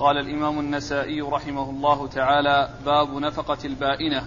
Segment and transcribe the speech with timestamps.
[0.00, 4.26] قال الإمام النسائي رحمه الله تعالى باب نفقة البائنة.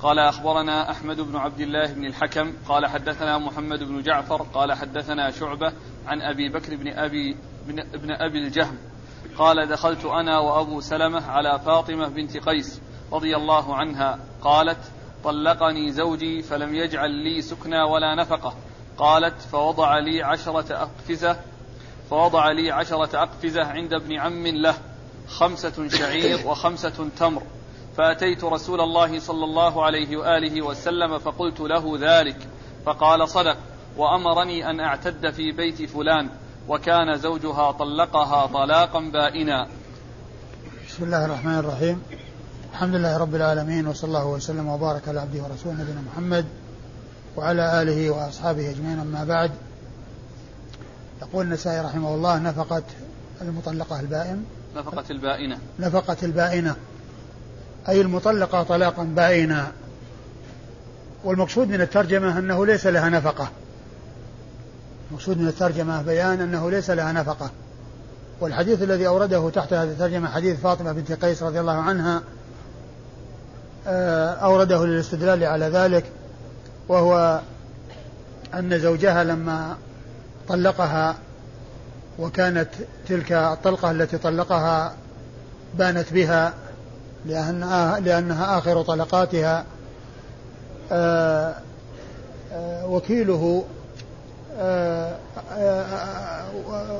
[0.00, 5.30] قال أخبرنا أحمد بن عبد الله بن الحكم قال حدثنا محمد بن جعفر قال حدثنا
[5.30, 5.72] شعبة
[6.06, 7.36] عن أبي بكر بن أبي
[7.66, 8.78] بن, أبي الجهم
[9.38, 12.82] قال دخلت أنا وأبو سلمة على فاطمة بنت قيس
[13.12, 14.92] رضي الله عنها قالت
[15.24, 18.54] طلقني زوجي فلم يجعل لي سكنى ولا نفقة
[18.98, 21.36] قالت فوضع لي عشرة أقفزة
[22.10, 24.74] فوضع لي عشرة أقفزة عند ابن عم له
[25.28, 27.42] خمسة شعير وخمسة تمر.
[27.96, 32.36] فأتيت رسول الله صلى الله عليه وآله وسلم فقلت له ذلك
[32.86, 33.56] فقال صدق
[33.96, 36.28] وأمرني أن أعتد في بيت فلان
[36.68, 39.68] وكان زوجها طلقها طلاقا بائنا.
[40.88, 42.02] بسم الله الرحمن الرحيم.
[42.72, 46.46] الحمد لله رب العالمين وصلى الله وسلم وبارك على عبده ورسوله نبينا محمد
[47.36, 49.50] وعلى آله وأصحابه أجمعين أما بعد.
[51.28, 52.82] يقول النسائي رحمه الله نفقة
[53.42, 54.44] المطلقة البائن.
[54.76, 55.58] نفقة البائنة.
[55.78, 56.76] نفقة البائنة.
[57.88, 59.72] أي المطلقة طلاقا بائنا.
[61.24, 63.48] والمقصود من الترجمة أنه ليس لها نفقة.
[65.10, 67.50] المقصود من الترجمة بيان أنه ليس لها نفقة.
[68.40, 72.22] والحديث الذي أورده تحت هذه الترجمة حديث فاطمة بنت قيس رضي الله عنها
[73.86, 76.04] آه، أورده للاستدلال على ذلك
[76.88, 77.40] وهو
[78.54, 79.76] أن زوجها لما
[80.48, 81.16] طلقها
[82.18, 82.68] وكانت
[83.08, 84.94] تلك الطلقة التي طلقها
[85.74, 86.54] بانت بها
[87.26, 89.64] لأنها, لأنها آخر طلقاتها
[90.92, 91.54] آه،
[92.52, 93.64] آه، وكيله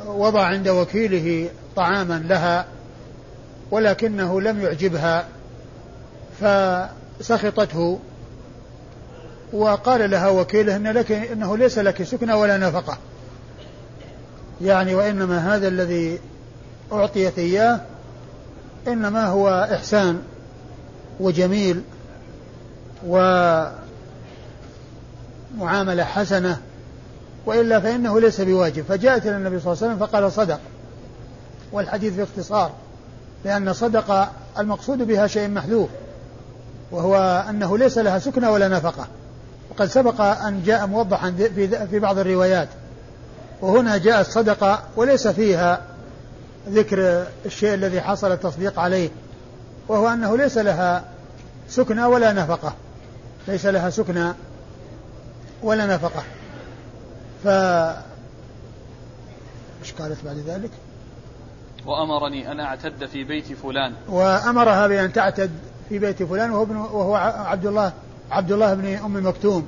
[0.07, 2.67] وضع عند وكيله طعاما لها
[3.71, 5.27] ولكنه لم يعجبها
[6.41, 7.99] فسخطته.
[9.53, 12.99] وقال لها وكيله إن لك إنه ليس لك سكنى ولا نفقة.
[14.63, 16.19] يعني وإنما هذا الذي
[16.93, 17.81] أعطيت إياه
[18.89, 20.23] إنما هو إحسان
[21.21, 21.83] وجميل
[23.07, 23.75] ومعاملة
[26.05, 26.61] حسنة
[27.47, 28.85] وإلا فإنه ليس بواجب.
[28.85, 30.61] فجاءت إلى النبي صلى الله عليه وسلم فقال صدق
[31.73, 32.73] والحديث باختصار
[33.45, 34.29] لأن صدق
[34.59, 35.89] المقصود بها شيء محذوف
[36.91, 39.07] وهو أنه ليس لها سكنى ولا نفقة.
[39.71, 41.31] وقد سبق أن جاء موضحا
[41.91, 42.69] في بعض الروايات.
[43.61, 45.81] وهنا جاءت صدقة وليس فيها
[46.69, 49.11] ذكر الشيء الذي حصل التصديق عليه
[49.89, 51.05] وهو أنه ليس لها
[51.69, 52.75] سكنى ولا نفقة
[53.49, 54.33] ليس لها سكنى
[55.63, 56.23] ولا نفقة
[57.45, 57.49] ف
[59.83, 60.71] إيش قالت بعد ذلك؟
[61.87, 65.51] وأمرني أن أعتد في بيت فلان وأمرها بأن تعتد
[65.89, 67.15] في بيت فلان وهو ابن وهو
[67.47, 67.93] عبد الله
[68.31, 69.67] عبد الله بن أم مكتوم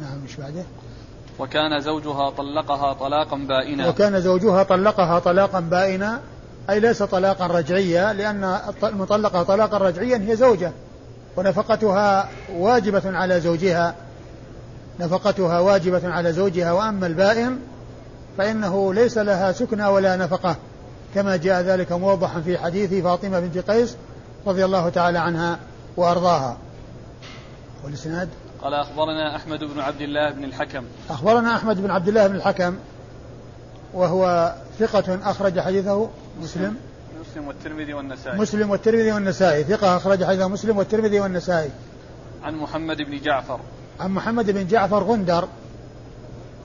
[0.00, 0.64] نعم إيش بعده؟
[1.38, 3.88] وكان زوجها طلقها طلاقا بائنا.
[3.88, 6.20] وكان زوجها طلقها طلاقا بائنا
[6.70, 10.72] أي ليس طلاقا رجعيا لأن المطلقة طلاقا رجعيا هي زوجة.
[11.36, 13.94] ونفقتها واجبة على زوجها.
[15.00, 17.58] نفقتها واجبة على زوجها وأما البائن
[18.38, 20.56] فإنه ليس لها سكنى ولا نفقة.
[21.14, 23.96] كما جاء ذلك موضحا في حديث فاطمة بنت قيس
[24.46, 25.58] رضي الله تعالى عنها
[25.96, 26.56] وأرضاها.
[27.84, 28.28] والإسناد؟
[28.62, 30.84] قال أخبرنا أحمد بن عبد الله بن الحكم.
[31.10, 32.76] أخبرنا أحمد بن عبد الله بن الحكم
[33.94, 36.08] وهو ثقة أخرج حديثه
[36.40, 36.76] مسلم.
[37.20, 38.38] مسلم والترمذي والنسائي.
[38.38, 39.64] مسلم والترمذي والنسائي.
[39.64, 41.70] ثقة أخرج حديثه مسلم والترمذي والنسائي.
[42.42, 43.60] عن محمد بن جعفر.
[44.00, 45.48] عن محمد بن جعفر غندر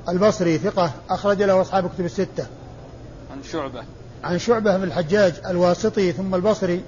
[0.09, 0.57] البصري.
[0.57, 2.45] ثقة أخرج له أصحاب كتب الستة.
[3.31, 3.83] عن شعبة.
[4.23, 6.81] عن شعبة بن الحجاج الواسطي ثم البصري.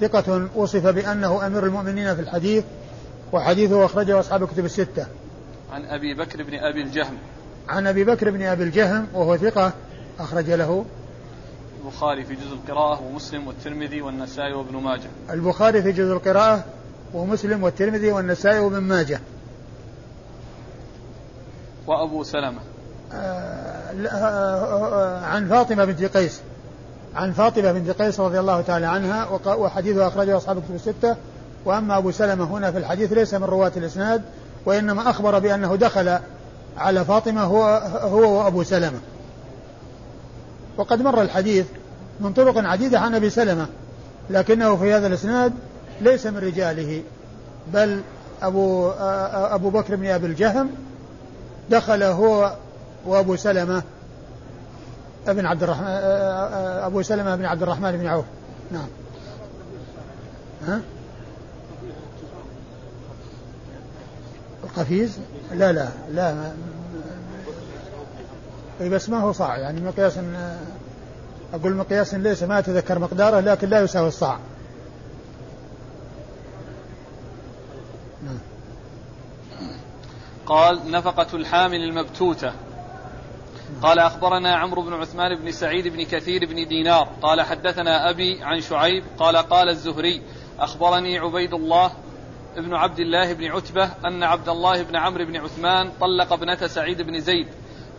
[0.00, 2.64] ثقة وصف بأنه أمير المؤمنين في الحديث.
[3.32, 5.06] وحديثه أخرجه أصحاب الكتب الستة.
[5.72, 7.16] عن أبي بكر بن أبي الجهم.
[7.68, 9.72] عن أبي بكر بن أبي الجهم وهو ثقة
[10.18, 10.84] أخرج له
[11.84, 15.08] البخاري في جزء القراءة ومسلم والترمذي والنسائي وابن ماجه.
[15.30, 16.64] البخاري في جزء القراءة
[17.14, 19.20] ومسلم والترمذي والنسائي وابن ماجه.
[21.86, 22.60] وأبو سلمة.
[23.12, 26.40] آه, آه،, آه، عن فاطمة بنت قيس
[27.14, 31.16] عن فاطمة بنت قيس رضي الله تعالى عنها وحديثه أخرجه أصحاب الكتب الستة
[31.66, 34.22] وأما أبو سلمة هنا في الحديث ليس من رواة الإسناد
[34.66, 36.18] وإنما أخبر بأنه دخل
[36.78, 37.64] على فاطمة هو,
[38.02, 38.98] هو وأبو سلمة.
[40.76, 41.66] وقد مر الحديث
[42.20, 43.66] من طرق عديدة عن أبي سلمة
[44.30, 45.52] لكنه في هذا الإسناد
[46.00, 47.02] ليس من رجاله
[47.72, 48.00] بل
[48.42, 48.90] أبو,
[49.54, 50.70] أبو بكر بن أبي الجهم
[51.70, 52.52] دخل هو
[53.06, 53.82] وأبو سلمة
[55.28, 55.86] ابن عبد الرحمن
[56.84, 58.24] أبو سلمة بن عبد الرحمن بن عوف.
[58.72, 58.88] نعم.
[60.66, 60.80] ها؟
[64.66, 65.18] القفيز؟
[65.52, 66.52] لا لا لا.
[68.80, 69.56] اي بس ما هو صاع.
[69.56, 70.18] يعني مقياس
[71.54, 74.38] أقول مقياس ليس ما أتذكر مقداره لكن لا يساوي الصاع.
[78.24, 78.38] نعم.
[80.46, 82.52] قال نفقة الحامل المبتوتة.
[83.82, 87.08] قال أخبرنا عمرو بن عثمان بن سعيد بن كثير بن دينار.
[87.22, 89.04] قال حدثنا أبي عن شعيب.
[89.18, 90.22] قال قال الزهري
[90.58, 91.90] أخبرني عبيد الله
[92.56, 97.02] ابن عبد الله بن عتبة أن عبد الله بن عمرو بن عثمان طلق ابنة سعيد
[97.02, 97.48] بن زيد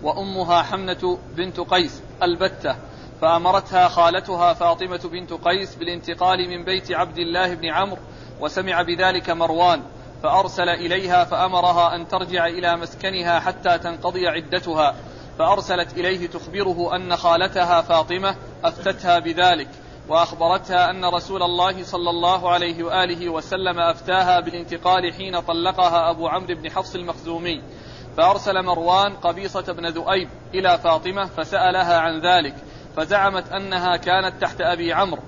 [0.04, 2.76] وأمها حمنة بنت قيس البتة
[3.22, 8.02] فأمرتها خالتها فاطمة بنت قيس بالانتقال من بيت عبد الله بن عمرو
[8.40, 9.82] وسمع بذلك مروان
[10.24, 14.96] فأرسل إليها فأمرها أن ترجع إلى مسكنها حتى تنقضي عدتها
[15.40, 19.70] فأرسلت إليه تخبره أن خالتها فاطمة أفتتها بذلك.
[20.10, 26.56] وأخبرتها أن رسول الله صلى الله عليه وآله وسلم أفتاها بالانتقال حين طلقها أبو عمرو
[26.56, 27.62] بن حفص المخزومي
[28.18, 32.56] فأرسل مروان قبيصة بن ذؤيب إلى فاطمة فسألها عن ذلك
[32.96, 35.22] فزعمت أنها كانت تحت أبي عمرو.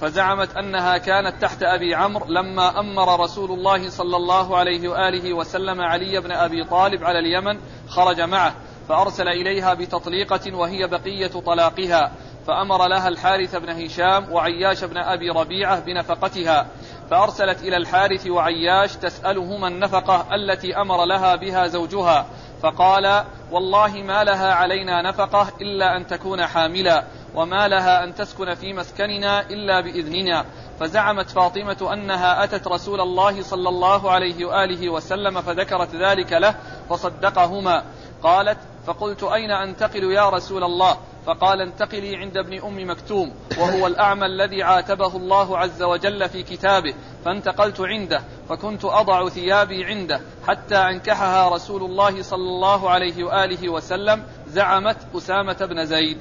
[0.00, 5.80] فزعمت أنها كانت تحت أبي عمرو لما أمر رسول الله صلى الله عليه وآله وسلم
[5.80, 8.54] علي بن أبي طالب على اليمن خرج معه
[8.88, 12.12] فأرسل إليها بتطليقة وهي بقية طلاقها.
[12.46, 16.66] فأمر لها الحارث بن هشام وعياش بن أبي ربيعة بنفقتها
[17.10, 22.26] فأرسلت إلى الحارث وعياش تسألهما النفقة التي أمر لها بها زوجها
[22.62, 27.04] فقال والله ما لها علينا نفقة إلا أن تكون حاملا
[27.34, 30.44] وما لها أن تسكن في مسكننا إلا بإذننا.
[30.80, 36.54] فزعمت فاطمة أنها أتت رسول الله صلى الله عليه وآله وسلم فذكرت ذلك له
[36.90, 37.84] فصدقهما
[38.22, 40.96] قالت فقلت أين أنتقل يا رسول الله؟
[41.26, 46.94] فقال انتقلي عند ابن أم مكتوم وهو الأعمى الذي عاتبه الله عز وجل في كتابه
[47.24, 54.22] فانتقلت عنده فكنت أضع ثيابي عنده حتى أنكحها رسول الله صلى الله عليه وآله وسلم
[54.52, 56.18] زعمت أسامة بن زيد.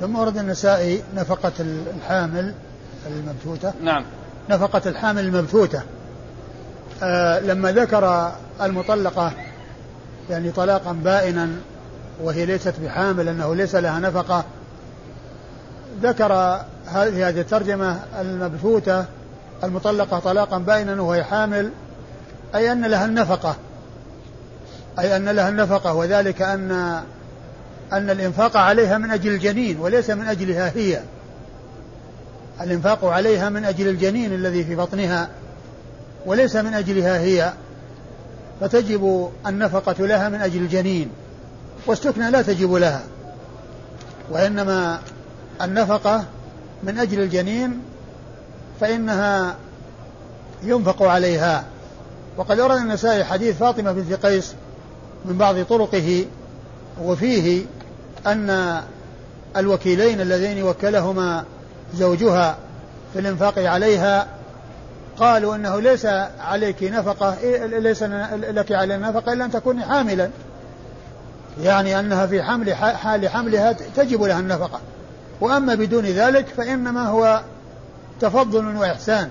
[0.00, 2.54] ثم ورد النسائي نفقة الحامل
[3.06, 4.04] المبثوثة نعم.
[4.50, 5.82] نفقة الحامل المبثوثة
[7.02, 9.32] آه لما ذكر المطلقة
[10.30, 11.48] يعني طلاقا بائنا
[12.22, 14.44] وهي ليست بحامل أنه ليس لها نفقة.
[16.02, 16.32] ذكر
[16.86, 19.04] هذه هذه الترجمة المبثوثة
[19.64, 21.70] المطلقة طلاقا بائنا وهي حامل
[22.54, 23.56] أي أن لها النفقة.
[24.98, 26.70] أي أن لها النفقة وذلك أن
[27.92, 31.00] أن الإنفاق عليها من أجل الجنين وليس من أجلها هي.
[32.60, 35.28] الإنفاق عليها من أجل الجنين الذي في بطنها
[36.26, 37.52] وليس من أجلها هي.
[38.60, 41.10] فتجب النفقة لها من أجل الجنين.
[41.86, 43.02] والسكنى لا تجب لها
[44.30, 45.00] وإنما
[45.62, 46.24] النفقة
[46.82, 47.82] من أجل الجنين
[48.80, 49.56] فإنها
[50.62, 51.64] ينفق عليها.
[52.36, 54.54] وقد أورد النسائي حديث فاطمة بنت قيس
[55.24, 56.24] من بعض طرقه
[57.02, 57.64] وفيه
[58.26, 58.80] أن
[59.56, 61.44] الوكيلين اللذين وكلهما
[61.94, 62.56] زوجها
[63.12, 64.26] في الإنفاق عليها
[65.18, 66.06] قالوا أنه ليس
[66.40, 67.36] عليك نفقة
[67.66, 70.30] ليس لك على نفقة إلا أن تكوني حاملا.
[71.62, 74.80] يعني أنها في حمل حال حملها تجب لها النفقة.
[75.40, 77.40] وأما بدون ذلك فإنما هو
[78.20, 79.30] تفضل وإحسان.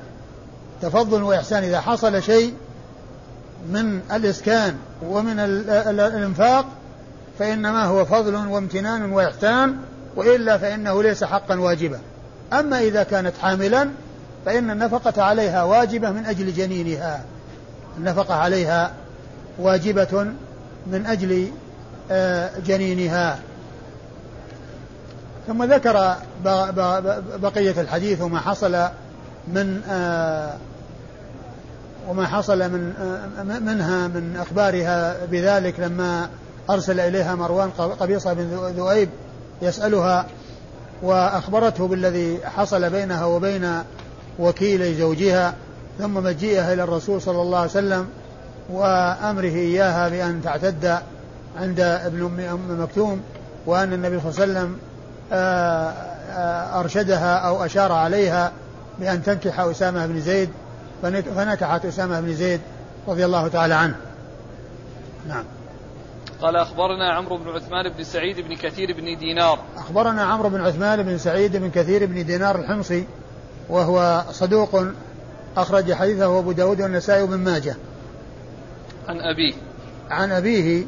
[0.81, 2.54] تفضل وإحسان إذا حصل شيء
[3.69, 4.75] من الإسكان
[5.07, 6.66] ومن الإنفاق
[7.39, 9.77] فإنما هو فضل وامتنان وإحسان
[10.16, 12.00] وإلا فإنه ليس حقا واجبا.
[12.54, 13.89] أما إذا كانت حاملا
[14.46, 17.24] فإن النفقة عليها واجبة من أجل جنينها.
[17.98, 18.94] النفقة عليها
[19.60, 20.25] واجبة
[20.88, 21.48] من أجل
[22.66, 23.40] جنينها.
[25.48, 26.16] ثم ذكر
[27.42, 28.88] بقية الحديث وما حصل
[29.48, 30.54] من آه،
[32.10, 36.30] وما حصل من آه، منها من أخبارها بذلك لما
[36.70, 38.44] أرسل إليها مروان قبيصة بن
[38.78, 39.10] ذؤيب
[39.62, 40.26] يسألها
[41.02, 43.84] وأخبرته بالذي حصل بينها وبين
[44.40, 45.54] وكيل زوجها
[46.00, 48.08] ثم مجيئها إلى الرسول صلى الله عليه وسلم
[48.70, 50.98] وأمره إياها بأن تعتد.
[51.58, 53.22] عند ابن أم مكتوم
[53.66, 54.78] وأن النبي صلى الله عليه وسلم
[55.34, 55.90] آه،
[56.30, 58.52] آه، أرشدها أو أشار عليها
[59.00, 60.50] بأن تنكح أسامة بن زيد
[61.02, 62.62] فنكحت أسامة بن زيد
[63.08, 63.96] رضي الله تعالى عنه.
[65.28, 65.44] نعم.
[66.42, 69.60] قال أخبرنا عمرو بن عثمان بن سعيد بن كثير بن دينار.
[69.78, 73.08] أخبرنا عمرو بن عثمان بن سعيد بن كثير بن دينار الحمصي
[73.70, 74.86] وهو صدوق
[75.58, 77.76] أخرج حديثه أبو داود والنسائي وابن ماجه.
[79.08, 79.54] عن أبيه.
[80.10, 80.86] عن أبيه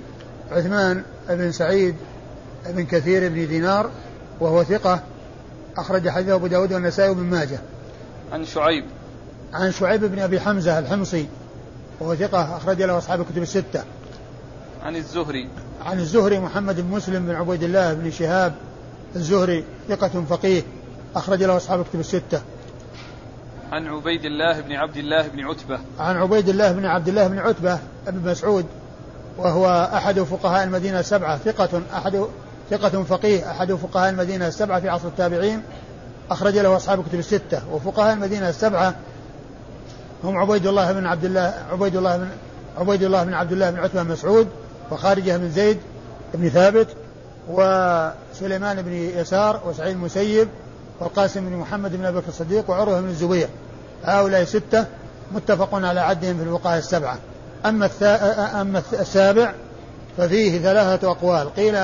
[0.52, 1.96] عثمان بن سعيد
[2.70, 3.92] بن كثير بن دينار
[4.40, 5.04] وهو ثقة
[5.78, 7.60] أخرج حديثه أبو داود والنسائي وابن ماجه.
[8.32, 8.86] عن شعيب.
[9.54, 11.28] عن شعيب بن أبي حمزة الحمصي
[12.00, 13.84] وهو ثقة أخرج له أصحاب الكتب الستة.
[14.84, 15.50] عن الزهري.
[15.86, 18.54] عن الزهري محمد بن مسلم بن عبيد الله بن شهاب
[19.16, 20.62] الزهري ثقة فقيه
[21.16, 22.42] أخرج له أصحاب كتب الستة.
[23.72, 25.80] عن عبيد الله بن عبد الله بن عتبة.
[26.00, 28.66] عن عبيد الله بن عبد الله بن عتبة بن مسعود
[29.38, 32.26] وهو أحد فقهاء المدينة السبعة ثقة أحد
[32.70, 35.62] ثقة فقيه أحد فقهاء المدينة السبعة في عصر التابعين
[36.32, 37.62] أخرج له أصحاب كتب الستة.
[37.72, 38.96] وفقهاء المدينة السبعة
[40.24, 42.28] هم عبيد الله بن عبد الله عبيد الله بن
[42.78, 44.48] عبيد الله بن عبد الله بن عتبة بن مسعود
[44.92, 45.78] وخارجة بن زيد
[46.34, 46.88] بن ثابت
[47.50, 50.48] وسليمان بن يسار وسعيد المسيب
[51.00, 53.48] والقاسم بن محمد بن أبي بكر الصديق وعروة بن الزبير.
[54.04, 54.86] هؤلاء ستة
[55.32, 57.18] متفق على عدهم في الفقهاء السبعة.
[57.70, 57.90] أما
[58.62, 59.54] أما السابع
[60.18, 61.56] ففيه ثلاثة أقوال.
[61.56, 61.78] قيل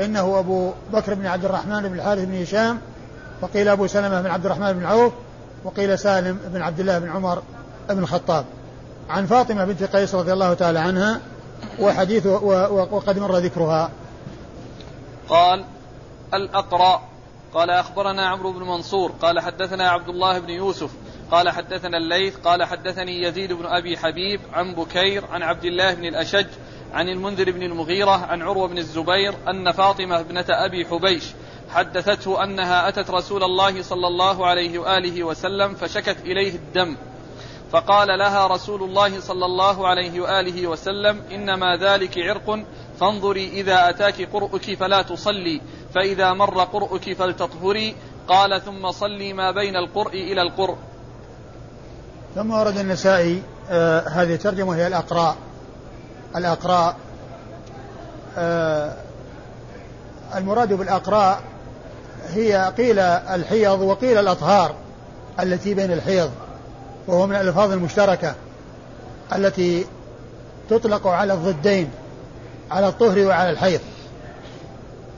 [0.00, 2.78] إنه أبو بكر بن عبد الرحمن بن الحارث بن هشام
[3.40, 5.12] وقيل أبو سلمة بن عبد الرحمن بن عوف
[5.64, 7.42] وقيل سالم بن عبد الله بن عمر
[7.88, 8.44] بن الخطاب.
[9.10, 11.20] عن فاطمة بنت قيس رضي الله تعالى عنها
[11.80, 13.90] وحديث وقد مر ذكرها.
[15.28, 15.64] قال
[16.34, 17.00] الأقرأ.
[17.54, 19.12] قال أخبرنا عمرو بن منصور.
[19.22, 20.90] قال حدثنا عبد الله بن يوسف.
[21.30, 26.04] قال حدثنا الليث قال حدثني يزيد بن أبي حبيب عن بكير عن عبد الله بن
[26.04, 26.46] الأشج
[26.92, 31.24] عن المنذر بن المغيرة عن عروة بن الزبير أن فاطمة ابنة أبي حبيش
[31.70, 36.96] حدثته أنها أتت رسول الله صلى الله عليه وآله وسلم فشكت إليه الدم.
[37.70, 42.64] فقال لها رسول الله صلى الله عليه وآله وسلم إنما ذلك عرق
[43.00, 45.60] فانظري إذا أتاك قرؤك فلا تصلي
[45.94, 47.96] فإذا مر قرؤك فلتطهري
[48.28, 50.78] قال ثم صلي ما بين القرء إلى القرء.
[52.34, 55.36] ثم ورد النسائي آه هذه الترجمة هي الأقراء.
[56.36, 56.96] الأقراء
[58.38, 58.92] آه
[60.34, 61.40] المراد بالأقراء
[62.28, 64.74] هي قيل الحيض وقيل الأطهار
[65.40, 66.30] التي بين الحيض
[67.06, 68.34] وهو من الألفاظ المشتركة
[69.34, 69.86] التي
[70.70, 71.90] تطلق على الضدين
[72.70, 73.80] على الطهر وعلى الحيض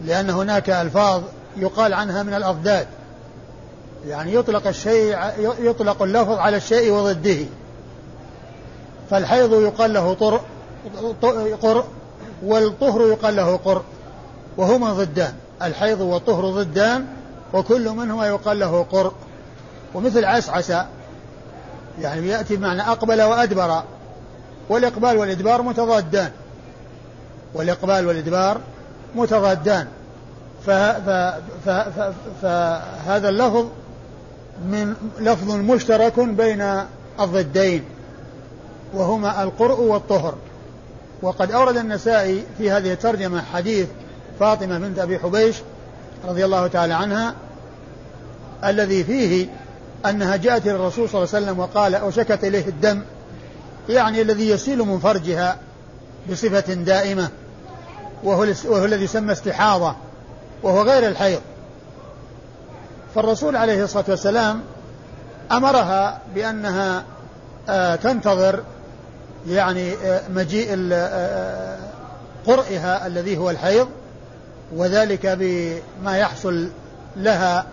[0.05, 1.23] لأن هناك ألفاظ
[1.57, 2.87] يقال عنها من الأضداد.
[4.09, 5.19] يعني يطلق الشيء
[5.61, 7.37] يطلق اللفظ على الشيء وضده.
[9.11, 10.41] فالحيض يقال له طر
[11.63, 11.85] قر
[12.43, 13.83] والطهر يقال له قر
[14.57, 17.07] وهما ضدان الحيض والطهر ضدان
[17.53, 19.13] وكل منهما يقال له قر.
[19.95, 20.73] ومثل عسعس
[22.01, 23.83] يعني يأتي بمعنى أقبل وأدبر.
[24.69, 26.31] والإقبال والإدبار متضادان.
[27.55, 28.61] والإقبال والإدبار
[29.15, 29.87] متضادان.
[32.43, 33.67] فهذا اللفظ
[34.65, 36.83] من لفظ مشترك بين
[37.21, 37.85] الضدين
[38.95, 40.35] وهما القرء والطهر.
[41.23, 43.87] وقد أورد النسائي في هذه الترجمة حديث
[44.41, 45.57] فاطمة بنت أبي حبيش
[46.25, 47.35] رضي الله تعالى عنها
[48.65, 49.49] الذي فيه
[50.07, 53.03] أنها جاءت إلى الرسول صلى الله عليه وسلم وقال وشكت إليه الدم
[53.89, 55.59] يعني الذي يسيل من فرجها
[56.31, 57.29] بصفة دائمة
[58.25, 59.95] وهو, وهو الذي يسمى استحاضة
[60.63, 61.41] وهو غير الحيض.
[63.17, 64.61] فالرسول عليه الصلاة والسلام
[65.53, 67.05] أمرها بأنها
[67.69, 68.63] آه تنتظر
[69.49, 71.79] يعني آه مجيء آه
[72.47, 73.89] قرئها الذي هو الحيض
[74.77, 76.69] وذلك بما يحصل
[77.17, 77.67] لها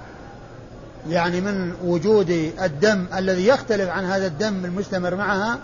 [1.10, 2.30] يعني من وجود
[2.62, 5.60] الدم الذي يختلف عن هذا الدم المستمر معها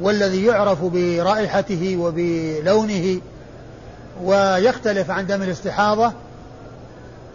[0.00, 3.20] والذي يعرف برائحته وبلونه
[4.22, 6.12] ويختلف عن دم الاستحاضة.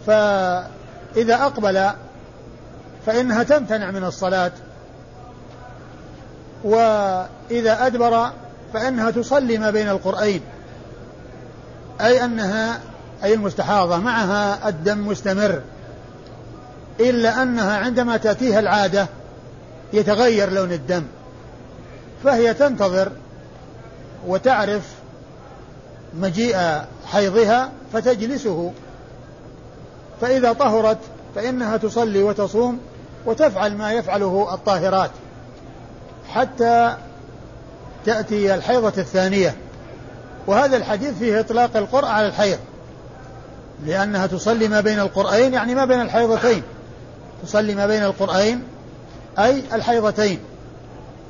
[0.06, 1.90] فإذا أقبل
[3.06, 4.52] فإنها تمتنع من الصلاة
[6.64, 8.30] وإذا أدبر
[8.72, 10.40] فإنها تصلي ما بين القرآن
[12.00, 12.80] أي أنها
[13.24, 15.60] أي المستحاضة معها الدم مستمر
[17.00, 19.06] إلا أنها عندما تأتيها العادة
[19.92, 21.04] يتغير لون الدم
[22.24, 23.12] فهي تنتظر
[24.26, 24.82] وتعرف
[26.14, 28.72] مجيء حيضها فتجلسه.
[30.20, 30.98] فإذا طهرت
[31.34, 32.78] فإنها تصلي وتصوم
[33.26, 35.10] وتفعل ما يفعله الطاهرات
[36.28, 36.96] حتى
[38.06, 39.56] تأتي الحيضة الثانية.
[40.46, 42.58] وهذا الحديث فيه إطلاق القرء على الحيض
[43.86, 46.62] لأنها تصلي ما بين القرآين يعني ما بين الحيضتين.
[47.42, 48.62] تصلي ما بين القرآن
[49.38, 50.38] أي الحيضتين.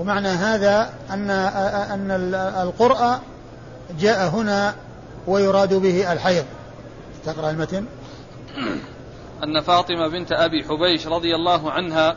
[0.00, 2.10] ومعنى هذا أن أن
[2.62, 3.20] القرأ
[4.00, 4.74] جاء هنا
[5.26, 6.44] ويراد به الحيض.
[7.26, 7.84] تقرأ المتن؟
[9.44, 12.16] أن فاطمة بنت أبي حبيش رضي الله عنها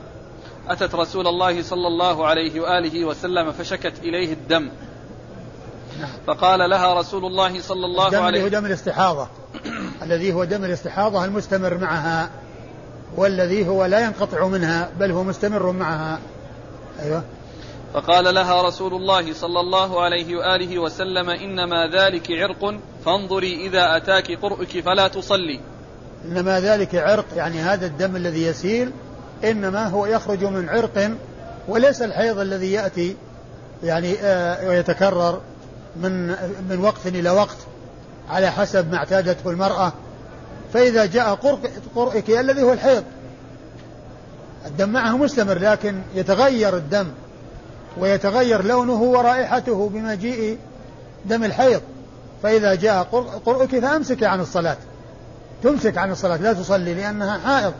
[0.68, 4.70] أتت رسول الله صلى الله عليه وآله وسلم فشكت إليه الدم.
[6.28, 9.28] فقال لها رسول الله صلى الله عليه وسلم الدم دم الاستحاضة.
[10.04, 12.30] الذي هو دم الاستحاضة المستمر معها
[13.16, 16.20] والذي هو لا ينقطع منها بل هو مستمر معها.
[17.00, 17.24] أيوة.
[17.94, 24.32] فقال لها رسول الله صلى الله عليه وآله وسلم إنما ذلك عرق فانظري إذا أتاك
[24.32, 25.60] قرؤك فلا تصلي.
[26.26, 28.92] إنما ذلك عرق يعني هذا الدم الذي يسيل
[29.44, 31.12] إنما هو يخرج من عرق
[31.68, 33.16] وليس الحيض الذي يأتي
[33.84, 35.42] يعني آه ويتكرر
[35.96, 36.28] من
[36.70, 37.58] من وقت إلى وقت
[38.30, 39.94] على حسب ما اعتادته المرأة.
[40.74, 41.36] فإذا جاء
[41.96, 43.04] قرئك الذي هو الحيض
[44.66, 47.08] الدم معه مستمر لكن يتغير الدم
[47.98, 50.58] ويتغير لونه ورائحته بمجيء
[51.26, 51.82] دم الحيض.
[52.44, 53.04] فإذا جاء
[53.46, 54.78] قرؤك فأمسك عن الصلاة.
[55.64, 57.74] تمسك عن الصلاة لا تصلي لأنها حائض.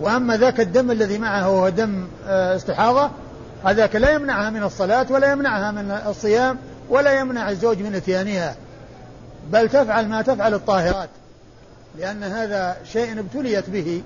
[0.00, 3.10] وأما ذاك الدم الذي معه هو دم آه، استحاضة
[3.64, 8.54] هذاك لا يمنعها من الصلاة ولا يمنعها من الصيام ولا يمنع الزوج من إتيانها.
[9.52, 11.08] بل تفعل ما تفعل الطاهرات
[11.98, 14.02] لأن هذا شيء ابتليت به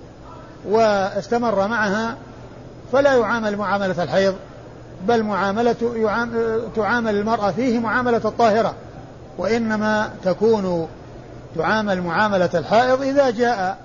[0.69, 2.17] واستمر معها.
[2.93, 4.35] فلا يعامل معاملة الحيض
[5.09, 5.75] بل معاملة
[6.77, 8.75] تعامل المرأة فيه معاملة الطاهرة.
[9.39, 10.89] وإنما تكون
[11.57, 13.79] تعامل معاملة الحائض إذا جاء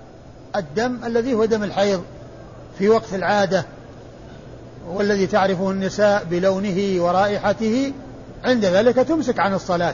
[0.55, 2.03] الدم الذي هو دم الحيض
[2.77, 3.65] في وقت العادة
[4.87, 7.93] والذي تعرفه النساء بلونه ورائحته
[8.43, 9.93] عند ذلك تمسك عن الصلاة.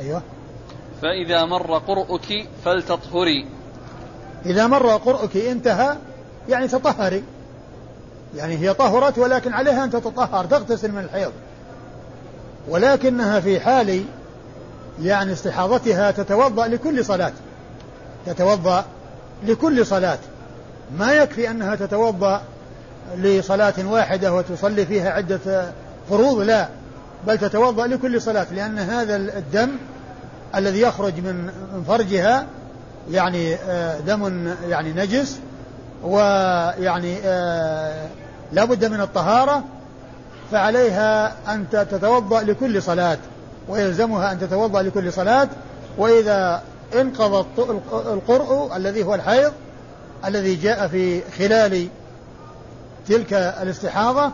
[0.00, 0.22] أيوة.
[1.02, 3.46] فإذا مر قرؤك فلتطهري.
[4.46, 5.96] إذا مر قرؤك انتهى
[6.48, 7.24] يعني تطهري.
[8.36, 11.32] يعني هي طهرت ولكن عليها أن تتطهر تغتسل من الحيض.
[12.68, 14.04] ولكنها في حال
[15.02, 17.32] يعني استحاضتها تتوضأ لكل صلاة.
[18.26, 18.84] تتوضأ
[19.46, 20.18] لكل صلاة.
[20.98, 22.42] ما يكفي أنها تتوضأ
[23.16, 25.72] لصلاة واحدة وتصلي فيها عدة
[26.10, 26.68] فروض لا.
[27.26, 29.70] بل تتوضأ لكل صلاة لأن هذا الدم
[30.54, 31.50] الذي يخرج من
[31.88, 32.46] فرجها
[33.10, 35.38] يعني آه، دم يعني نجس
[36.04, 38.06] ويعني آه،
[38.52, 39.64] لا بد من الطهارة
[40.50, 43.18] فعليها أن تتوضأ لكل صلاة.
[43.68, 45.48] ويلزمها أن تتوضأ لكل صلاة
[45.98, 46.62] وإذا
[46.94, 47.46] انقضى
[47.92, 49.52] القرء الذي هو الحيض
[50.24, 51.88] الذي جاء في خلال
[53.08, 54.32] تلك الاستحاضة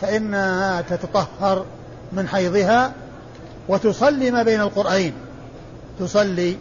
[0.00, 1.64] فإنها تتطهر
[2.12, 2.92] من حيضها
[3.68, 5.12] وتصلي ما بين القرآين
[6.00, 6.56] تصلي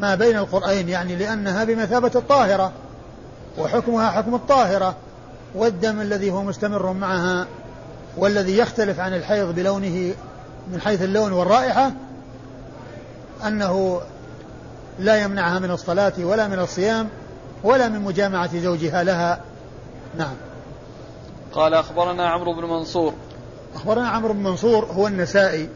[0.00, 2.72] ما بين القرآين يعني لأنها بمثابة الطاهرة
[3.58, 4.96] وحكمها حكم الطاهرة
[5.54, 7.46] والدم الذي هو مستمر معها
[8.16, 10.14] والذي يختلف عن الحيض بلونه
[10.72, 11.92] من حيث اللون والرائحة
[13.46, 14.00] أنه
[14.98, 17.08] لا يمنعها من الصلاة ولا من الصيام
[17.64, 19.40] ولا من مجامعة زوجها لها.
[20.18, 20.34] نعم.
[21.52, 23.14] قال أخبرنا عمرو بن منصور.
[23.74, 25.68] أخبرنا عمرو بن منصور هو النسائي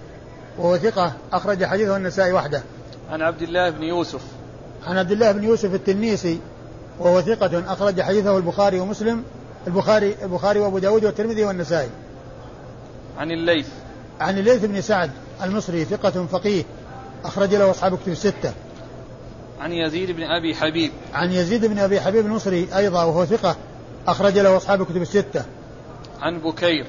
[0.58, 2.62] وهو ثقة أخرج حديثه النسائي وحده.
[3.10, 4.20] عن عبد الله بن يوسف.
[4.86, 6.40] عن عبد الله بن يوسف التنيسي
[6.98, 9.24] وهو ثقة أخرج حديثه البخاري ومسلم
[9.66, 11.90] البخاري البخاري وأبو داود والترمذي والنسائي.
[13.18, 13.68] عن الليث.
[14.22, 15.10] عن الليث بن سعد
[15.42, 16.64] المصري ثقة فقيه
[17.24, 18.52] أخرج له أصحاب كتب الستة.
[19.60, 20.90] عن يزيد بن أبي حبيب.
[21.14, 23.56] عن يزيد بن أبي حبيب المصري أيضا وهو ثقة
[24.06, 25.44] أخرج له أصحاب كتب الستة.
[26.20, 26.86] عن بكير.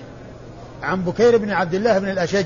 [0.84, 2.46] عن بكير بن عبد الله بن الأشج.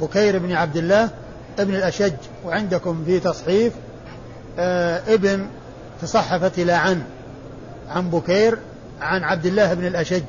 [0.00, 1.10] بكير بن عبد الله
[1.58, 2.14] ابن الأشج.
[2.44, 3.72] وعندكم في تصحيف
[4.58, 5.46] آه ابن
[6.02, 7.02] تصحفت إلى عن
[7.88, 8.58] عن بكير
[9.00, 10.22] عن عبد الله بن الأشج.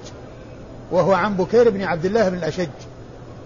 [0.91, 2.69] وهو عن بكير بن عبد الله بن الأشج.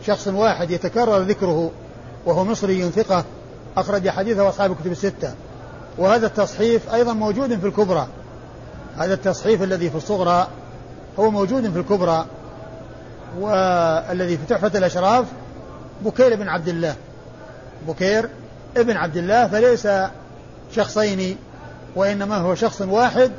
[0.07, 1.71] شخص واحد يتكرر ذكره
[2.25, 3.23] وهو مصري ثقة
[3.77, 5.33] أخرج حديثه أصحاب الكتب الستة.
[5.97, 8.07] وهذا التصحيف أيضا موجود في الكبرى.
[8.97, 10.47] هذا التصحيف الذي في الصغرى
[11.19, 12.25] هو موجود في الكبرى
[13.39, 15.25] والذي في تحفة الأشراف
[16.05, 16.95] بكير بن عبد الله.
[17.87, 18.29] بكير
[18.77, 19.87] ابن عبد الله فليس
[20.75, 21.37] شخصين
[21.95, 23.31] وإنما هو شخص واحد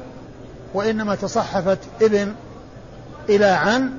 [0.75, 2.33] وإنما تصحفت ابن
[3.29, 3.91] إلى عن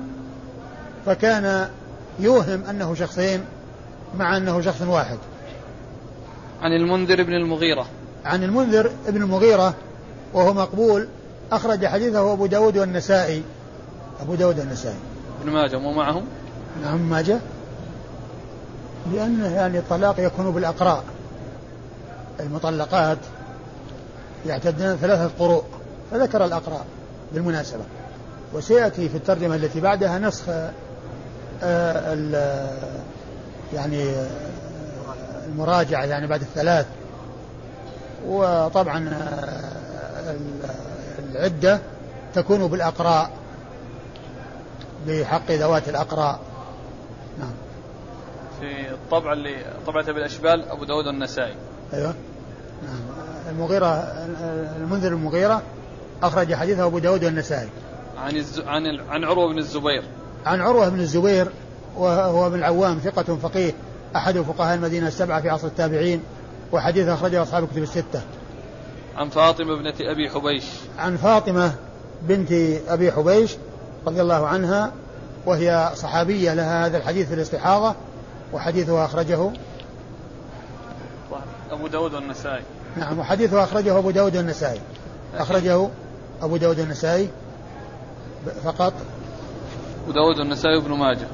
[1.06, 1.68] فكان
[2.20, 3.44] يوهم أنه شخصين
[4.18, 5.18] مع أنه شخص واحد.
[6.62, 7.86] عن المنذر بن المغيرة.
[8.24, 9.74] عن المنذر بن المغيرة
[10.34, 11.08] وهو مقبول
[11.52, 13.42] أخرج حديثه أبو داود والنسائي.
[14.20, 14.98] أبو داود والنسائي.
[15.42, 16.24] ابن ماجه مو معهم؟
[16.82, 17.38] نعم ماجه.
[19.12, 21.04] لأنه يعني الطلاق يكون بالأقراء.
[22.40, 23.18] المطلقات
[24.46, 25.64] يعتدن ثلاثة قروء.
[26.10, 26.86] فذكر الأقراء
[27.32, 27.84] بالمناسبة.
[28.54, 30.44] وسيأتي في الترجمة التي بعدها نسخ
[33.72, 34.26] يعني آه،
[35.46, 36.86] المراجعة يعني بعد الثلاث.
[38.26, 40.36] وطبعا آه،
[41.18, 41.80] العدة
[42.34, 43.30] تكون بالأقراء
[45.06, 46.40] بحق ذوات الأقراء.
[47.38, 47.52] نعم.
[48.60, 51.54] في الطبع اللي طبعته بالأشبال أبو داود النسائي.
[51.92, 52.14] أيوه.
[52.82, 53.00] نعم.
[53.50, 53.86] المغيرة
[54.76, 55.62] المنذر المغيرة
[56.22, 57.68] أخرج حديثه أبو داود والنسائي
[58.18, 58.60] عن الز...
[58.60, 60.04] عن عن عروة بن الزبير.
[60.46, 61.48] عن عروة بن الزبير
[61.96, 63.72] وهو ابن العوام ثقة فقيه
[64.16, 66.22] أحد فقهاء المدينة السبعة في عصر التابعين
[66.72, 68.22] وحديث أخرجه أصحاب الكتب الستة.
[69.16, 70.64] عن فاطمة بنت أبي حبيش.
[70.98, 71.72] عن فاطمة
[72.22, 72.52] بنت
[72.88, 73.56] أبي حبيش
[74.06, 74.92] رضي الله عنها
[75.46, 77.94] وهي صحابية لها هذا الحديث في الاستحاضة
[78.52, 79.50] وحديثها أخرجه.
[81.70, 82.62] أبو داود والنسائي.
[82.96, 84.80] نعم وحديثه أخرجه أبو داود والنسائي.
[85.36, 85.88] أخرجه
[86.42, 87.28] أبو داود والنسائي.
[88.64, 88.92] فقط.
[90.04, 91.26] أبو داود والنسائي وابن ماجه.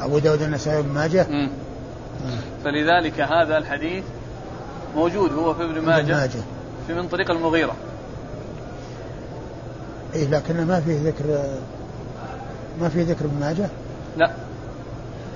[0.00, 1.50] أبو داود والنسائي وابن ماجه؟ مم.
[2.64, 4.04] فلذلك هذا الحديث
[4.96, 6.40] موجود هو في ابن ماجه, ماجه.
[6.86, 7.74] في من طريق المغيرة.
[10.14, 11.24] إيه لكن ما فيه ذكر
[12.80, 13.68] ما فيه ذكر ابن ماجه؟
[14.16, 14.30] لا.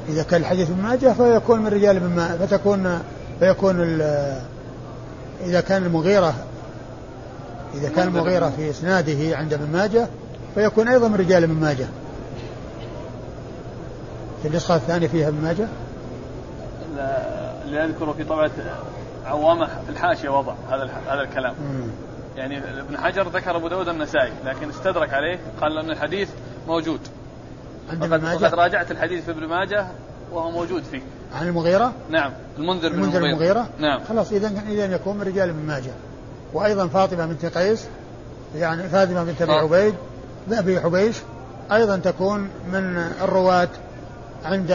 [0.09, 3.03] إذا كان الحديث ابن ماجه فيكون من رجال ابن ماجه فتكون
[3.41, 4.01] فيكون
[5.45, 6.35] إذا كان المغيرة
[7.75, 10.09] إذا كان المغيرة في إسناده عند ابن ماجه
[10.55, 11.87] فيكون أيضا من رجال ابن ماجه.
[14.43, 15.69] في النسخة الثانية فيها ابن ماجه؟
[17.65, 18.51] اللي أذكره في طبعة
[19.27, 21.55] عوامة في الحاشية وضع هذا هذا الكلام.
[21.55, 21.89] مم.
[22.37, 26.29] يعني ابن حجر ذكر أبو داود النسائي لكن استدرك عليه قال ان الحديث
[26.69, 27.01] موجود.
[27.91, 29.87] عند ابن ماجه؟ وقد راجعت الحديث في ابن ماجه
[30.33, 31.03] وهو موجود فيه.
[31.35, 33.33] عن المغيرة؟ نعم المنذر بن المنذر المغيرة.
[33.33, 34.05] المغيرة؟ نعم.
[34.09, 35.93] خلاص إذا إذا يكون من رجال ابن ماجه.
[36.53, 37.87] وأيضا فاطمة بنت قيس
[38.57, 39.95] يعني فاطمة بنت أبي عبيد
[40.53, 41.17] أبي حبيش
[41.73, 42.41] أيضا تكون
[42.73, 43.69] من الرواة
[44.45, 44.73] عند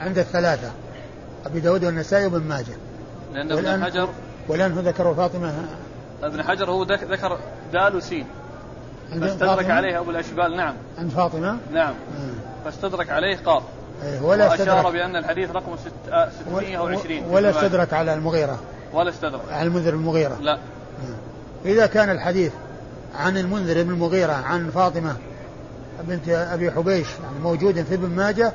[0.00, 0.70] عند الثلاثة
[1.46, 2.76] أبي داود والنسائي وابن ماجه.
[3.32, 4.08] لأن ابن حجر
[4.48, 5.52] والآن هو ذكر فاطمة.
[6.22, 7.38] ابن حجر هو ذكر
[7.72, 8.26] دال وسين.
[9.20, 10.74] فاستدرك عليه أبو الأشبال نعم.
[10.98, 11.94] عند فاطمة؟ نعم.
[12.18, 12.64] آه.
[12.64, 13.62] فاستدرك عليه قاف.
[14.04, 18.58] إيه، ولا وأشار بأن الحديث رقم 620 آه، ولا استدرك على المغيرة.
[18.92, 19.40] ولا استدرك.
[19.50, 20.38] على المنذر المغيرة.
[20.40, 20.52] لا.
[20.52, 21.68] آه.
[21.68, 22.52] إذا كان الحديث
[23.18, 25.16] عن المنذر بن المغيرة عن فاطمة
[26.08, 28.52] بنت أبي حبيش يعني موجود في ابن ماجه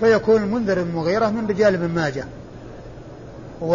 [0.00, 2.24] فيكون المنذر بن المغيرة من رجال ابن ماجه.
[3.60, 3.74] و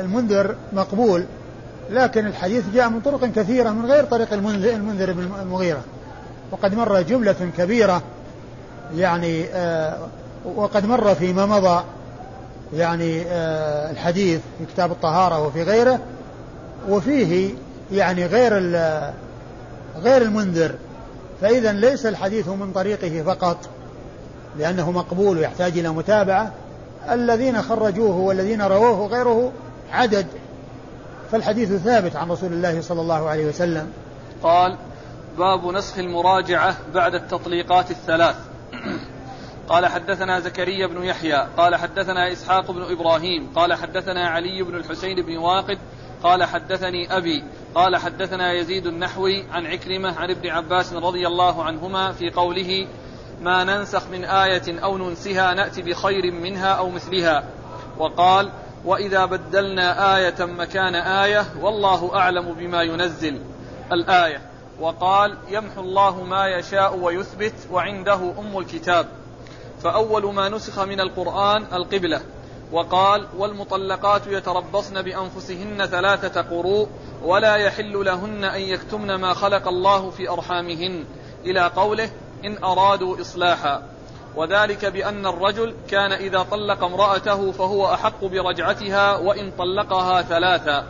[0.00, 1.24] المنذر مقبول
[1.90, 5.80] لكن الحديث جاء من طرق كثيرة من غير طريق المنذر, بن المغيرة.
[6.50, 8.02] وقد مر جملة كبيرة
[8.96, 9.96] يعني آه
[10.44, 11.84] وقد مر فيما مضى
[12.74, 16.00] يعني آه الحديث في كتاب الطهارة وفي غيره.
[16.88, 17.54] وفيه
[17.92, 18.52] يعني غير
[20.02, 20.74] غير المنذر.
[21.40, 23.68] فإذا ليس الحديث من طريقه فقط
[24.58, 26.52] لأنه مقبول ويحتاج إلى متابعة.
[27.10, 29.52] الذين خرجوه والذين رووه غيره
[29.92, 30.26] عدد.
[31.32, 33.92] فالحديث ثابت عن رسول الله صلى الله عليه وسلم.
[34.42, 34.76] قال
[35.38, 38.36] باب نسخ المراجعة بعد التطليقات الثلاث.
[39.68, 45.26] قال حدثنا زكريا بن يحيى قال حدثنا إسحاق بن إبراهيم قال حدثنا علي بن الحسين
[45.26, 45.78] بن واقد
[46.22, 52.12] قال حدثني أبي قال حدثنا يزيد النحوي عن عكرمة عن ابن عباس رضي الله عنهما
[52.12, 52.86] في قوله
[53.42, 57.44] ما ننسخ من آية أو ننسها نأتي بخير منها أو مثلها.
[57.98, 58.50] وقال
[58.84, 63.40] وإذا بدلنا آية مكان آية والله أعلم بما ينزل.
[63.92, 64.40] الآية.
[64.80, 69.06] وقال يمحو الله ما يشاء ويثبت وعنده أم الكتاب.
[69.82, 72.20] فأول ما نسخ من القرآن القبلة.
[72.72, 76.88] وقال والمطلقات يتربصن بأنفسهن ثلاثة قروء
[77.22, 81.04] ولا يحل لهن أن يكتمن ما خلق الله في أرحامهن.
[81.44, 82.10] إلى قوله
[82.44, 83.82] إن أرادوا إصلاحا.
[84.36, 90.84] وذلك بأن الرجل كان إذا طلق امرأته فهو أحق برجعتها وإن طلقها ثلاثا.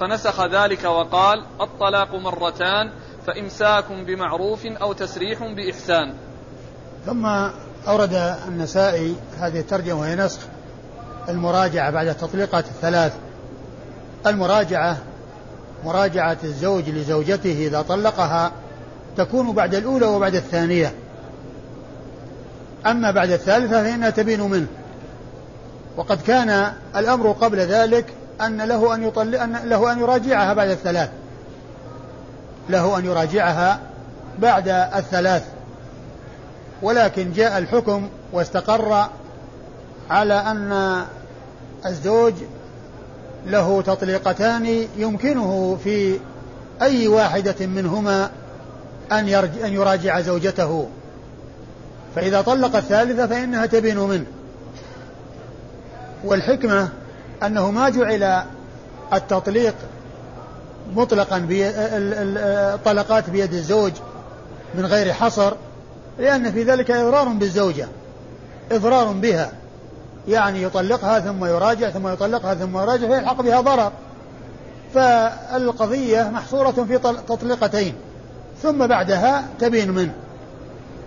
[0.00, 2.90] فنسخ ذلك وقال الطلاق مرتان
[3.26, 6.14] فإمساك بمعروف أو تسريح بإحسان.
[7.06, 7.26] ثم
[7.88, 10.40] أورد النسائي هذه الترجمة وهي نسخ
[11.28, 13.12] المراجعة بعد التطليقات الثلاث.
[14.26, 14.96] المراجعة
[15.84, 18.52] مراجعة الزوج لزوجته إذا طلقها
[19.16, 20.92] تكون بعد الأولى وبعد الثانية.
[22.86, 24.66] أما بعد الثالثة فإنها تبين منه.
[25.96, 28.06] وقد كان الأمر قبل ذلك
[28.40, 31.10] أن له أن يطلق أن له أن يراجعها بعد الثلاث.
[32.68, 33.80] له أن يراجعها
[34.38, 35.57] بعد الثلاث.
[36.82, 39.08] ولكن جاء الحكم واستقر
[40.10, 41.02] على أن
[41.86, 42.34] الزوج
[43.46, 46.18] له تطليقتان يمكنه في
[46.82, 48.30] أي واحدة منهما
[49.12, 49.28] أن,
[49.64, 50.88] أن يراجع زوجته.
[52.14, 54.26] فإذا طلق الثالثة فإنها تبين منه.
[56.24, 56.88] والحكمة
[57.42, 58.42] أنه ما جعل
[59.12, 59.74] التطليق
[60.96, 63.92] مطلقا الطلقات بيد الزوج
[64.74, 65.52] من غير حصر
[66.18, 67.88] لأن في ذلك إضرار بالزوجة.
[68.72, 69.52] إضرار بها.
[70.28, 73.92] يعني يطلقها ثم يراجع ثم يطلقها ثم يراجع فيلحق بها ضرر.
[74.94, 77.94] فالقضية محصورة في تطليقتين.
[78.62, 80.12] ثم بعدها تبين منه.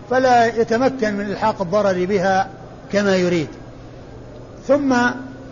[0.10, 2.47] فلا يتمكن من إلحاق الضرر بها
[2.91, 3.47] كما يريد.
[4.67, 4.95] ثم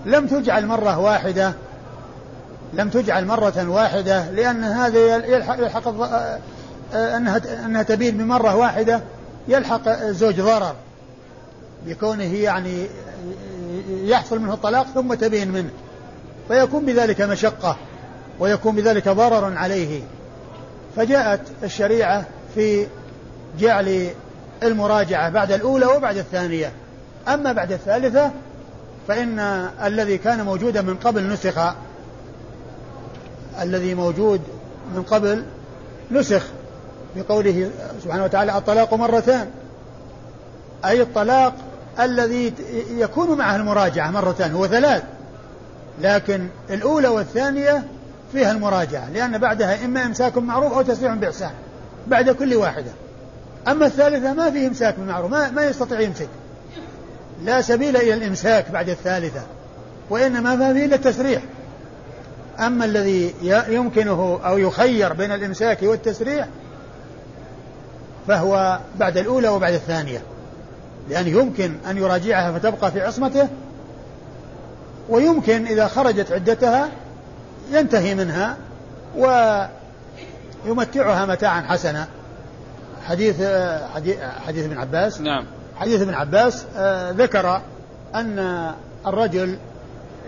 [0.06, 1.54] لم تجعل مرة واحدة
[2.74, 5.88] لم تجعل مرة واحدة لأن هذا يلحق, يلحق
[6.93, 9.02] أنها أنها تبين بمرة واحدة.
[9.47, 10.75] يلحق الزوج ضرر
[11.86, 12.88] بكونه يعني
[13.89, 15.69] يحصل منه الطلاق ثم تبين منه
[16.47, 17.78] فيكون بذلك مشقة
[18.39, 20.02] ويكون بذلك ضرر عليه.
[20.95, 22.25] فجاءت الشريعة
[22.56, 22.88] في
[23.60, 24.10] جعل
[24.63, 26.71] المراجعة بعد الأولى وبعد الثانية.
[27.28, 28.32] أما بعد الثالثة
[29.08, 29.39] فإن
[29.84, 31.73] الذي كان موجودا من قبل نسخ
[33.62, 34.41] الذي موجود
[34.95, 35.45] من قبل
[36.12, 36.43] نسخ.
[37.15, 37.69] بقوله
[38.04, 39.48] سبحانه وتعالى الطلاق مرتان.
[40.86, 41.54] أي الطلاق
[42.00, 42.54] الذي
[42.98, 45.04] يكون معه المراجعة مرتان هو ثلاث.
[46.02, 47.84] لكن الأولى والثانية
[48.32, 51.52] فيها المراجعة لأن بعدها إما إمساك معروف أو تسريع بإحسان
[52.08, 52.91] بعد كل واحدة.
[53.67, 56.30] أما الثالثة ما فيه إمساك بالمعروف ما, ما يستطيع يمسك.
[57.43, 59.41] لا سبيل إلى الإمساك بعد الثالثة
[60.10, 61.41] وإنما ما فيه إلا التسريح.
[62.60, 63.34] أما الذي
[63.69, 66.48] يمكنه أو يخير بين الإمساك والتسريح
[68.30, 70.22] فهو بعد الأولى وبعد الثانية.
[71.10, 73.48] لأن يمكن أن يراجعها فتبقى في عصمته
[75.10, 76.89] ويمكن إذا خرجت عدتها
[77.72, 78.58] ينتهي منها
[80.65, 82.08] ويمتعها متاعا حسنا.
[83.08, 83.36] حديث
[84.48, 85.22] حديث ابن عباس.
[85.22, 85.46] نعم.
[85.76, 87.62] حديث ابن عباس آه، ذكر
[88.15, 88.72] أن
[89.08, 89.58] الرجل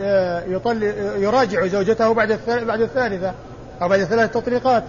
[0.01, 0.83] آه، يطل
[1.17, 3.33] يراجع زوجته بعد بعد الثالثة
[3.81, 4.83] أو بعد ثلاث تطليقات.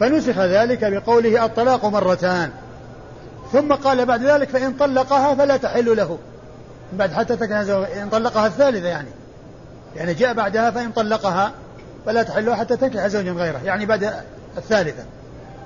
[0.00, 2.50] فنسخ ذلك بقوله الطلاق مرتان.
[3.52, 6.18] ثم قال بعد ذلك فإن طلقها فلا تحل له.
[6.92, 9.08] بعد حتى تكن إن طلقها الثالثة يعني.
[9.96, 11.52] يعني جاء بعدها فإن طلقها
[12.06, 13.60] فلا تحل حتى تنكح زوجا غيره.
[13.64, 14.12] يعني بعد
[14.56, 15.02] الثالثة.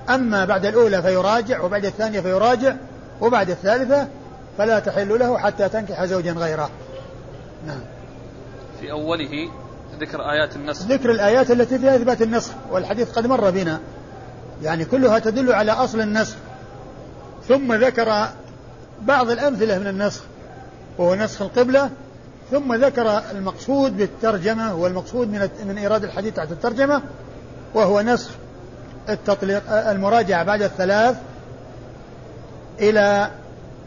[0.09, 2.75] أما بعد الأولى فيراجع وبعد الثانية فيراجع
[3.21, 4.09] وبعد الثالثة
[4.59, 6.71] فلا تحل له حتى تنكح زوجا غيره.
[7.67, 7.81] نعم.
[8.81, 9.51] في أوله
[10.01, 10.87] ذكر آيات النسخ.
[10.87, 13.81] ذكر الآيات التي فيها إثبات النسخ والحديث قد مر بنا.
[14.63, 16.37] يعني كلها تدل على أصل النسخ.
[17.49, 18.29] ثم ذكر
[19.03, 20.23] بعض الأمثلة من النسخ
[20.99, 21.91] وهو نسخ القبلة.
[22.51, 27.03] ثم ذكر المقصود بالترجمة والمقصود من من إيراد الحديث تحت الترجمة
[27.75, 28.31] وهو نسخ
[29.09, 31.17] التطليق المراجعة بعد الثلاث
[32.81, 33.31] إلى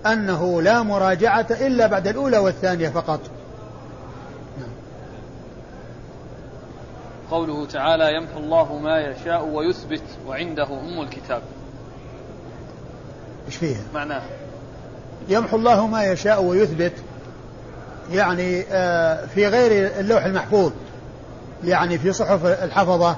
[0.06, 3.20] أنه لا مراجعة إلا بعد الأولى والثانية فقط.
[7.32, 11.42] قوله تعالى يمحو الله ما يشاء ويثبت وعنده أم الكتاب.
[13.48, 14.22] إيش فيها؟ معناه
[15.30, 16.94] يمحو الله ما يشاء ويثبت
[18.12, 20.72] يعني آه، في غير اللوح المحفوظ
[21.64, 23.16] يعني في صحف الحفظة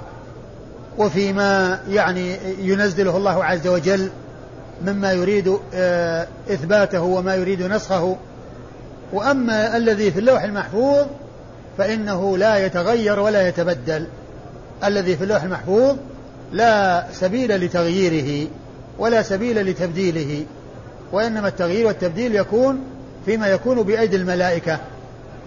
[0.98, 4.10] وفيما يعني ينزله الله عز وجل
[4.86, 8.18] مما يريد آه، إثباته وما يريد نسخه.
[9.14, 11.06] وأما الذي في اللوح المحفوظ
[11.80, 14.08] فإنه لا يتغير ولا يتبدل.
[14.84, 15.96] الذي في اللوح المحفوظ
[16.52, 18.48] لا سبيل لتغييره
[18.98, 20.46] ولا سبيل لتبديله
[21.12, 22.80] وإنما التغيير والتبديل يكون
[23.26, 24.80] فيما يكون بأيدي الملائكة.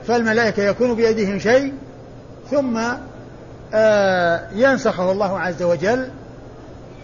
[0.07, 1.73] فالملائكة يكون بأيديهم شيء
[2.51, 2.81] ثم
[3.75, 6.09] آه ينسخه الله عز وجل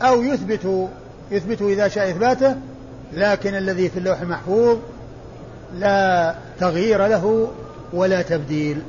[0.03, 0.88] أو يثبت
[1.31, 2.57] يثبت إذا شاء إثباته
[3.12, 4.79] لكن الذي في اللوح المحفوظ
[5.75, 7.51] لا تغيير له
[7.93, 8.83] ولا تبديل.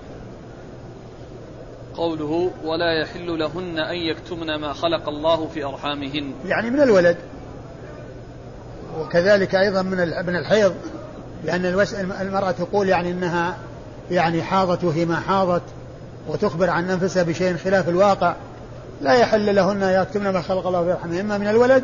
[1.99, 6.33] قوله ولا يحل لهن أن يكتمن ما خلق الله في أرحامهن.
[6.45, 7.17] يعني من الولد
[8.99, 10.73] وكذلك أيضا من من الحيض
[11.43, 11.65] لأن
[12.21, 13.57] المرأة تقول يعني أنها
[14.11, 15.61] يعني حاضت وهي ما حاضت
[16.27, 18.35] وتخبر عن أنفسها بشيء خلاف الواقع.
[19.01, 21.19] لا يحل لهن يكتمن ما خلق الله في أرحامهن.
[21.19, 21.83] إما من الولد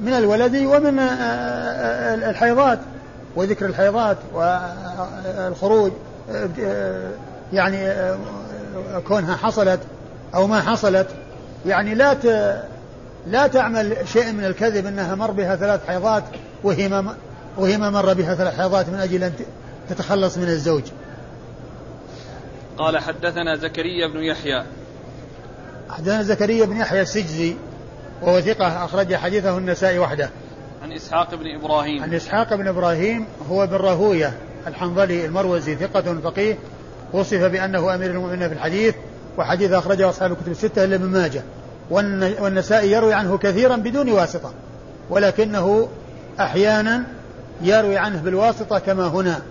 [0.00, 2.78] من الولد ومن آه، آه، الحيضات
[3.36, 5.92] وذكر الحيضات والخروج
[6.30, 7.10] آه،
[7.52, 7.92] يعني
[9.08, 9.80] كونها حصلت
[10.34, 11.08] أو ما حصلت
[11.66, 12.16] يعني لا
[13.26, 16.24] لا تعمل شيء من الكذب إنها مر بها ثلاث حيضات
[16.64, 17.16] وهي ما
[17.56, 19.32] وهي ما مر بها ثلاث حيضات من أجل أن
[19.88, 20.82] تتخلص من الزوج.
[22.78, 24.64] قال حدثنا زكريا بن يحيى
[25.90, 27.56] حدثنا زكريا بن يحيى السجزي
[28.22, 30.30] وهو ثقة أخرج حديثه النسائي وحده.
[30.82, 32.02] عن إسحاق بن إبراهيم.
[32.02, 34.32] عن إسحاق بن إبراهيم هو بن راهوية
[34.66, 36.58] الحنظلي المروزي ثقة فقيه
[37.12, 38.94] وصف بأنه أمير المؤمنين في الحديث
[39.38, 41.42] وحديث أخرجه أصحاب الكتب الستة إلا ابن ماجه.
[42.40, 44.52] والنسائي يروي عنه كثيرا بدون واسطة
[45.10, 45.88] ولكنه
[46.40, 47.04] أحيانا
[47.62, 49.42] يروي عنه بالواسطة كما هنا.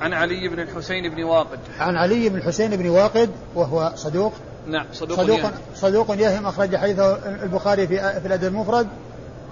[0.00, 1.58] عن علي بن الحسين بن واقد.
[1.80, 4.32] عن علي بن الحسين بن واقد وهو صدوق.
[4.66, 5.50] نعم صدوق صدوق, يهم.
[5.74, 8.86] صدوق يهم أخرج حديثه البخاري في في الأدب المفرد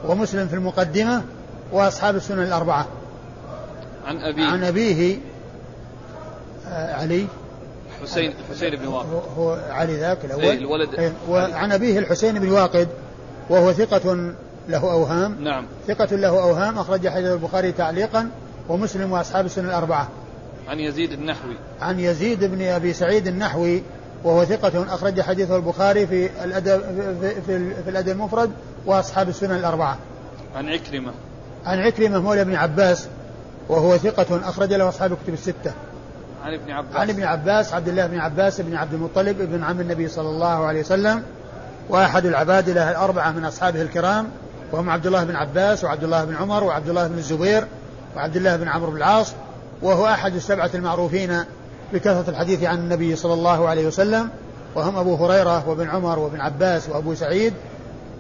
[0.09, 1.23] ومسلم في المقدمة
[1.73, 2.87] وأصحاب السنن الأربعة.
[4.07, 4.45] عن أبيه.
[4.45, 5.19] عن أبيه
[6.73, 7.27] علي.
[8.03, 9.23] حسين حسين بن واقد.
[9.39, 10.43] هو علي ذاك الأول.
[10.43, 12.89] أي الولد أي وعن أبيه الحسين بن واقد
[13.51, 14.33] وهو ثقة
[14.69, 15.45] له أوهام.
[15.45, 15.67] نعم.
[15.89, 18.31] ثقة له أوهام أخرج حديث البخاري تعليقا
[18.69, 20.09] ومسلم وأصحاب السنن الأربعة.
[20.69, 21.57] عن يزيد النحوي.
[21.81, 23.83] عن يزيد بن أبي سعيد النحوي
[24.25, 26.81] وهو ثقة أخرج حديثه البخاري في الأدب
[27.21, 28.51] في, في, في الأدب المفرد
[28.87, 29.99] وأصحاب السنن الأربعة.
[30.57, 31.13] عن عكرمة.
[31.67, 33.09] عن عكرمة مولى ابن عباس
[33.69, 35.73] وهو ثقة أخرج له أصحاب الكتب الستة.
[36.43, 36.97] عن ابن عباس.
[36.97, 40.67] عن ابن عباس عبد الله بن عباس بن عبد المطلب ابن عم النبي صلى الله
[40.67, 41.23] عليه وسلم
[41.89, 44.29] وأحد العبادلة الأربعة من أصحابه الكرام
[44.73, 47.67] وهم عبد الله بن عباس وعبد الله بن عمر وعبد الله بن الزبير
[48.17, 49.33] وعبد الله بن عمرو بن العاص
[49.83, 51.45] وهو أحد السبعة المعروفين
[51.93, 54.29] بكثرة الحديث عن النبي صلى الله عليه وسلم
[54.75, 57.55] وهم أبو هريرة وابن عمر وابن عباس وأبو سعيد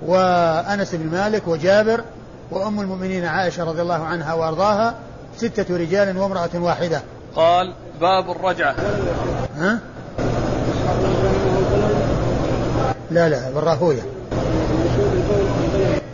[0.06, 2.04] وأنس بن مالك وجابر
[2.50, 4.94] وأم المؤمنين عائشة رضي الله عنها وأرضاها
[5.36, 7.02] ستة رجال وامرأة واحدة
[7.36, 8.74] قال باب الرجعة
[9.58, 9.78] ها؟
[13.10, 14.02] لا لا بالراهوية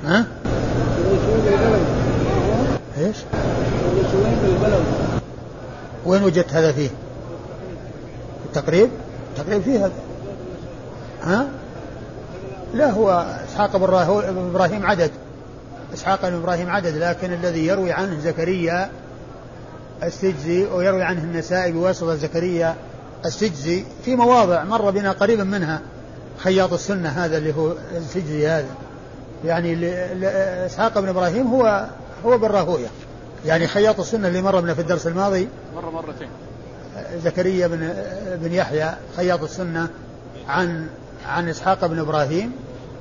[0.04, 0.24] ها؟
[2.98, 3.16] إيش؟
[6.06, 6.88] وين وجدت هذا فيه؟
[8.46, 8.90] التقريب؟
[9.36, 9.92] التقريب فيه هذا
[11.22, 11.48] ها؟
[12.74, 15.10] لا هو إسحاق بن إبراهيم عدد
[15.94, 18.90] إسحاق بن إبراهيم عدد لكن الذي يروي عنه زكريا
[20.02, 22.74] السجزي ويروي عنه النسائي بواسطة زكريا.
[23.24, 25.80] السجزي في مواضع مر بنا قريبا منها.
[26.38, 28.68] خياط السنة هذا اللي هو السجزي هذا.
[29.44, 29.78] يعني
[30.66, 31.86] إسحاق بن إبراهيم هو
[32.24, 32.86] هو بالراهوية.
[33.46, 35.48] يعني خياط السنة اللي مر بنا في الدرس الماضي.
[35.74, 36.28] مر مرتين.
[37.24, 37.94] زكريا بن
[38.42, 39.88] بن يحيى خياط السنة
[40.48, 40.86] عن
[41.28, 42.52] عن إسحاق بن إبراهيم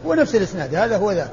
[0.05, 0.75] ونفس الإسناد.
[0.75, 1.29] هذا هو ذاك.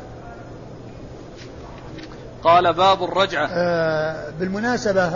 [2.44, 3.48] قال باب الرجعة.
[3.52, 5.07] آه بالمناسبة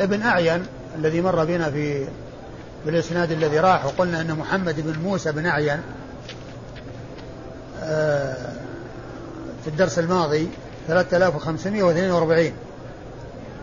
[0.00, 2.06] ابن أعين الذي مر بنا في
[2.86, 5.80] الاسناد الذي راح وقلنا إن محمد بن موسى بن أعين
[7.82, 8.52] آه
[9.64, 10.48] في الدرس الماضي
[10.88, 12.52] 3542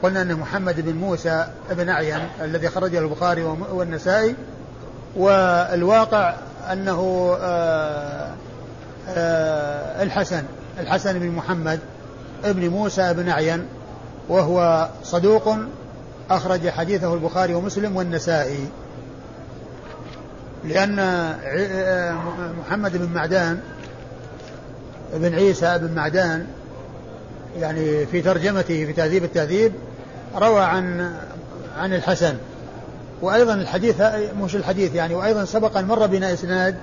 [0.03, 4.35] قلنا أن محمد بن موسى بن أعين الذي خرجه البخاري والنسائي
[5.15, 6.33] والواقع
[6.71, 8.33] أنه آه،
[9.09, 10.43] آه، الحسن
[10.79, 11.79] الحسن بن محمد
[12.45, 13.65] ابن موسى بن أعين
[14.29, 15.55] وهو صدوق
[16.29, 18.67] أخرج حديثه البخاري ومسلم والنسائي.
[20.63, 20.95] لأن
[22.59, 23.59] محمد بن معدان
[25.13, 26.47] بن عيسى بن معدان
[27.59, 29.71] يعني في ترجمته في تهذيب التهذيب
[30.35, 31.13] روى عن
[31.77, 32.35] عن الحسن.
[33.21, 34.01] وأيضا الحديث
[34.41, 36.75] مش الحديث يعني وأيضا سبق أن مر بنا إسناد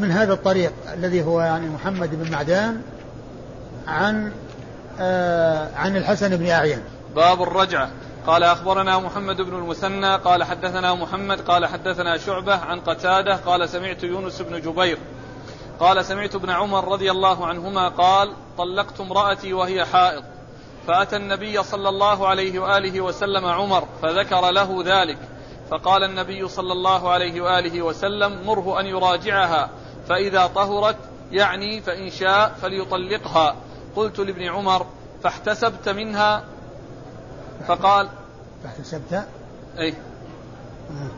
[0.00, 2.80] من هذا الطريق الذي هو يعني محمد بن معدان
[3.88, 4.32] عن
[5.00, 6.82] آه عن الحسن بن أعين.
[7.16, 7.90] باب الرجعة.
[8.26, 14.02] قال أخبرنا محمد بن المثنى قال حدثنا محمد قال حدثنا شعبة عن قتادة قال سمعت
[14.02, 14.98] يونس بن جبير.
[15.80, 20.22] قال سمعت ابن عمر رضي الله عنهما قال طلقت امرأتي وهي حائض.
[20.86, 25.18] فأتى النبي صلى الله عليه وآله وسلم عمر فذكر له ذلك.
[25.70, 29.70] فقال النبي صلى الله عليه وآله وسلم مره أن يراجعها
[30.08, 30.96] فإذا طهرت
[31.32, 33.56] يعني فإن شاء فليطلقها.
[33.98, 34.86] قلت لابن عمر
[35.22, 36.44] فاحتسبت منها
[37.68, 38.08] فقال
[38.64, 39.24] فاحتسبت؟
[39.78, 39.90] أي
[40.90, 41.10] آه.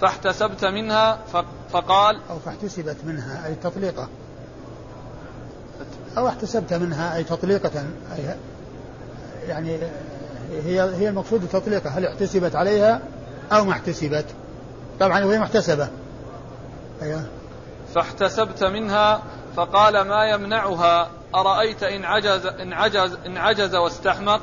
[0.00, 1.18] فاحتسبت منها
[1.72, 4.08] فقال أو فاحتسبت منها أي تطليقة.
[6.18, 8.36] أو احتسبت منها أي تطليقة أي
[9.48, 9.78] يعني
[10.50, 13.00] هي هي المقصود التطليقة هل احتسبت عليها
[13.52, 14.26] أو ما احتسبت؟
[15.00, 15.88] طبعا وهي محتسبة.
[17.02, 17.22] أيوه.
[17.94, 19.22] فاحتسبت منها
[19.56, 21.08] فقال ما يمنعها.
[21.34, 24.40] أرأيت إن عجز إن عجز إن عجز واستحمق؟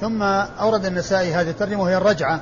[0.00, 2.40] ثم أورد النسائي هذه الترجمة وهي الرجعة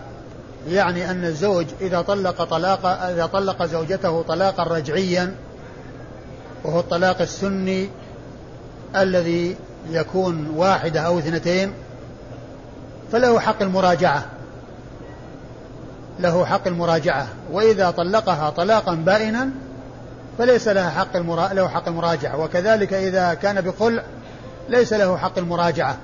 [0.68, 5.34] يعني أن الزوج إذا طلق طلاق إذا طلق زوجته طلاقا رجعيا
[6.64, 7.90] وهو الطلاق السني
[8.96, 9.56] الذي
[9.90, 11.72] يكون واحدة أو اثنتين
[13.12, 14.24] فله حق المراجعة.
[16.20, 17.26] له حق المراجعة.
[17.52, 19.50] وإذا طلقها طلاقا بائنا
[20.38, 21.52] فليس لها حق المرا...
[21.52, 22.40] له حق المراجعة.
[22.40, 24.02] وكذلك إذا كان بخلع
[24.68, 25.96] ليس له حق المراجعة.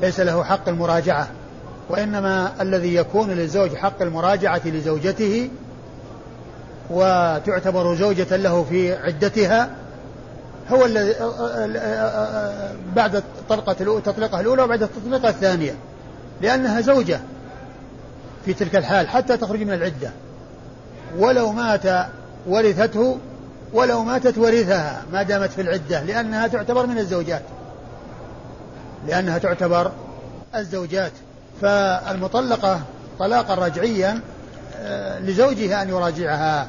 [0.00, 1.28] ليس له حق المراجعة.
[1.88, 5.50] وإنما الذي يكون للزوج حق المراجعة لزوجته
[6.90, 9.70] وتعتبر زوجة له في عدتها
[10.70, 11.14] هو الذي
[12.96, 15.74] بعد الطلقة التطليقة الأولى وبعد التطليقة الثانية.
[16.40, 17.20] لأنها زوجة
[18.44, 20.10] في تلك الحال حتى تخرج من العدة.
[21.18, 22.06] ولو مات
[22.50, 23.18] ورثته
[23.72, 27.42] ولو ماتت ورثها ما دامت في العدة لأنها تعتبر من الزوجات.
[29.06, 29.92] لأنها تعتبر
[30.54, 31.12] الزوجات.
[31.62, 32.80] فالمطلقة
[33.18, 34.20] طلاقا رجعيا
[34.76, 36.66] آه، لزوجها أن يراجعها.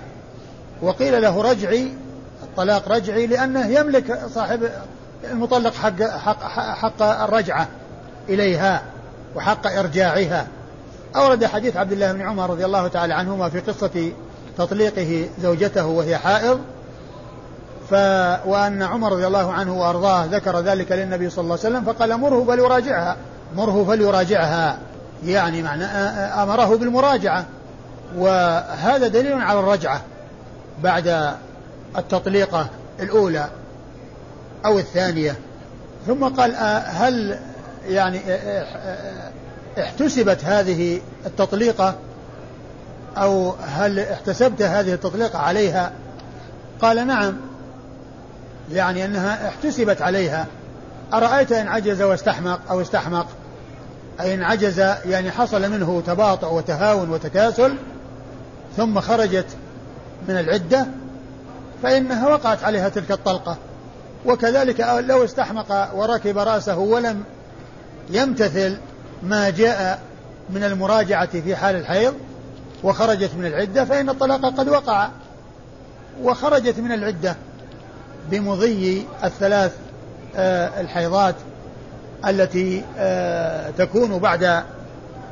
[0.81, 1.87] وقيل له رجعي
[2.43, 4.69] الطلاق رجعي لأنه يملك صاحب
[5.31, 6.43] المطلق حق, حق,
[6.75, 7.67] حق الرجعة
[8.29, 8.81] إليها
[9.35, 10.47] وحق إرجاعها.
[11.15, 14.11] أورد حديث عبد الله بن عمر رضي الله تعالى عنهما في قصة
[14.57, 16.59] تطليقه زوجته وهي حائض
[17.89, 17.93] ف
[18.45, 22.43] وأن عمر رضي الله عنه وأرضاه ذكر ذلك للنبي صلى الله عليه وسلم فقال مره
[22.47, 23.17] فليراجعها.
[23.55, 24.77] مره فليراجعها.
[25.25, 25.85] يعني معنى
[26.43, 27.45] أمره بالمراجعة.
[28.17, 30.01] وهذا دليل على الرجعة
[30.83, 31.33] بعد
[31.97, 32.67] التطليقة
[32.99, 33.47] الأولى
[34.65, 35.35] أو الثانية.
[36.07, 37.39] ثم قال هل
[37.87, 38.21] يعني
[39.79, 41.95] احتسبت هذه التطليقة
[43.17, 45.91] أو هل احتسبت هذه التطليقة عليها؟
[46.81, 47.37] قال نعم.
[48.71, 50.47] يعني أنها احتسبت عليها.
[51.13, 53.27] أرأيت إن عجز واستحمق أو استحمق؟
[54.21, 57.75] أي إن عجز يعني حصل منه تباطؤ وتهاون وتكاسل
[58.77, 59.47] ثم خرجت
[60.27, 60.85] من العدة
[61.83, 63.57] فإنها وقعت عليها تلك الطلقة.
[64.25, 67.23] وكذلك لو استحمق وركب رأسه ولم
[68.09, 68.77] يمتثل
[69.23, 69.99] ما جاء
[70.49, 72.13] من المراجعة في حال الحيض
[72.83, 75.09] وخرجت من العدة فإن الطلاق قد وقع.
[76.21, 77.35] وخرجت من العدة
[78.29, 79.75] بمضي الثلاث
[80.35, 81.35] آه، الحيضات
[82.27, 84.63] التي آه، تكون بعد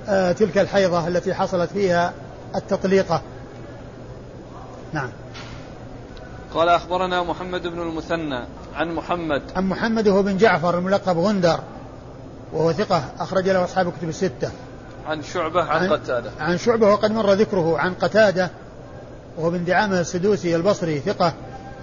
[0.09, 2.13] آه، تلك الحيضة التي حصلت فيها
[2.55, 3.21] التطليقة
[4.93, 5.09] نعم.
[6.53, 8.45] قال أخبرنا محمد بن المثنى
[8.75, 9.41] عن محمد.
[9.55, 11.59] عن محمد هو بن جعفر الملقب غندر
[12.53, 14.51] وهو ثقة أخرج له أصحاب الكتب الستة.
[15.09, 16.31] عن شعبة عن, عن قتادة.
[16.39, 18.49] عن شعبة وقد مر ذكره عن قتادة
[19.37, 21.33] وهو بن دعامة السدوسي البصري ثقة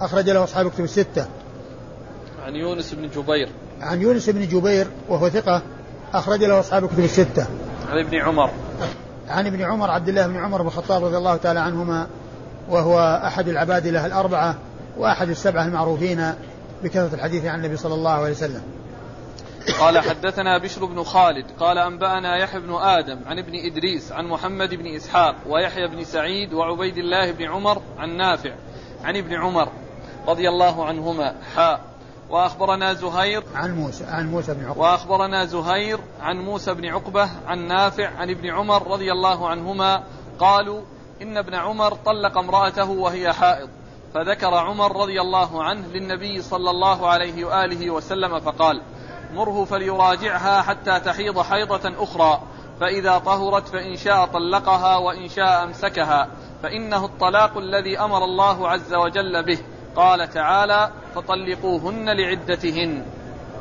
[0.01, 1.25] أخرج له أصحاب الكتب الستة.
[2.45, 3.49] عن يونس بن جبير.
[3.81, 5.61] عن يونس بن جبير وهو ثقة
[6.13, 7.47] أخرج له أصحاب الكتب الستة.
[7.89, 8.49] عن ابن عمر.
[9.29, 12.07] عن ابن عمر عبد الله بن عمر بن الخطاب رضي الله تعالى عنهما
[12.69, 14.55] وهو أحد العباد له الأربعة
[14.97, 16.33] وأحد السبعة المعروفين
[16.83, 18.61] بكثرة الحديث عن النبي صلى الله عليه وسلم.
[19.73, 24.75] قال حدثنا بشر بن خالد قال أنبأنا يحيى بن آدم عن ابن إدريس عن محمد
[24.75, 28.53] بن إسحاق ويحيى بن سعيد وعبيد الله بن عمر عن نافع
[29.03, 29.69] عن ابن عمر
[30.27, 31.81] رضي الله عنهما حاء
[32.29, 34.81] وأخبرنا زهير عن موسى عن موسى بن عقبة.
[34.81, 40.03] وأخبرنا زهير عن موسى بن عقبة عن نافع عن ابن عمر رضي الله عنهما
[40.39, 40.81] قالوا
[41.21, 43.69] إن ابن عمر طلق امرأته وهي حائض
[44.13, 48.81] فذكر عمر رضي الله عنه للنبي صلى الله عليه وآله وسلم فقال
[49.33, 52.41] مره فليراجعها حتى تحيض حيضة أخرى
[52.79, 56.27] فإذا طهرت فإن شاء طلقها وإن شاء أمسكها
[56.63, 59.59] فإنه الطلاق الذي أمر الله عز وجل به.
[59.95, 63.03] قال تعالى فطلقوهن لعدتهن.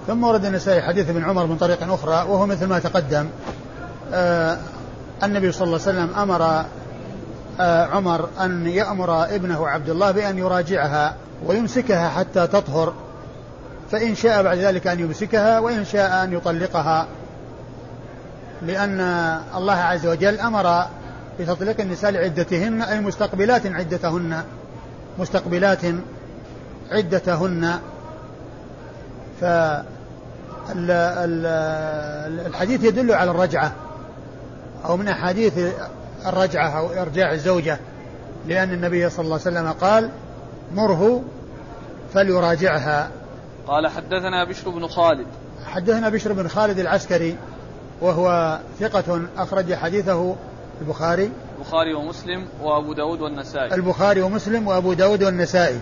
[0.07, 3.29] ثم ورد النسائي حديث ابن عمر من طريق أخرى وهو مثل ما تقدم.
[4.13, 4.59] آه
[5.23, 6.65] النبي صلى الله عليه وسلم أمر
[7.61, 12.95] آه عمر أن يأمر ابنه عبد الله بأن يراجعها ويمسكها حتى تطهر.
[13.91, 17.07] فإن شاء بعد ذلك أن يمسكها وإن شاء أن يطلقها.
[18.63, 19.01] لأن
[19.57, 20.87] الله عز وجل أمر
[21.41, 24.43] بتطليق النساء لعدتهن أي مستقبلات عدتهن
[25.19, 25.81] مستقبلات
[26.91, 27.79] عدتهن.
[29.41, 29.45] ف
[32.47, 33.73] الحديث يدل على الرجعة
[34.85, 35.59] أو من أحاديث
[36.27, 37.79] الرجعة أو إرجاع الزوجة
[38.47, 40.11] لأن النبي صلى الله عليه وسلم قال
[40.75, 41.23] مره
[42.15, 43.09] فليراجعها.
[43.67, 45.27] قال حدثنا بشر بن خالد.
[45.67, 47.37] حدثنا بشر بن خالد العسكري
[48.01, 50.37] وهو ثقة أخرج حديثه
[50.81, 51.31] البخاري.
[51.59, 53.75] البخاري ومسلم وأبو داود والنسائي.
[53.75, 55.81] البخاري ومسلم وأبو داود والنسائي.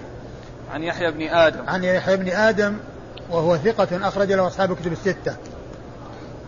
[0.72, 1.68] عن يحيى بن آدم.
[1.68, 2.76] عن يحيى بن آدم
[3.30, 5.36] وهو ثقة أخرج له أصحاب الكتب الستة.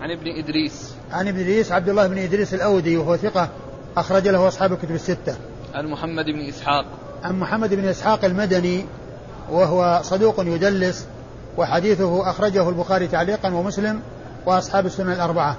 [0.01, 0.95] عن ابن إدريس.
[1.13, 3.49] عن ابن إدريس عبد الله بن إدريس الأودي وهو ثقة
[3.97, 5.37] أخرج له أصحاب الكتب الستة.
[5.75, 6.85] عن محمد بن إسحاق.
[7.23, 8.87] عن محمد بن إسحاق المدني
[9.51, 11.07] وهو صدوق يدلس
[11.57, 14.01] وحديثه أخرجه البخاري تعليقا ومسلم
[14.47, 15.57] وأصحاب السنن الأربعة.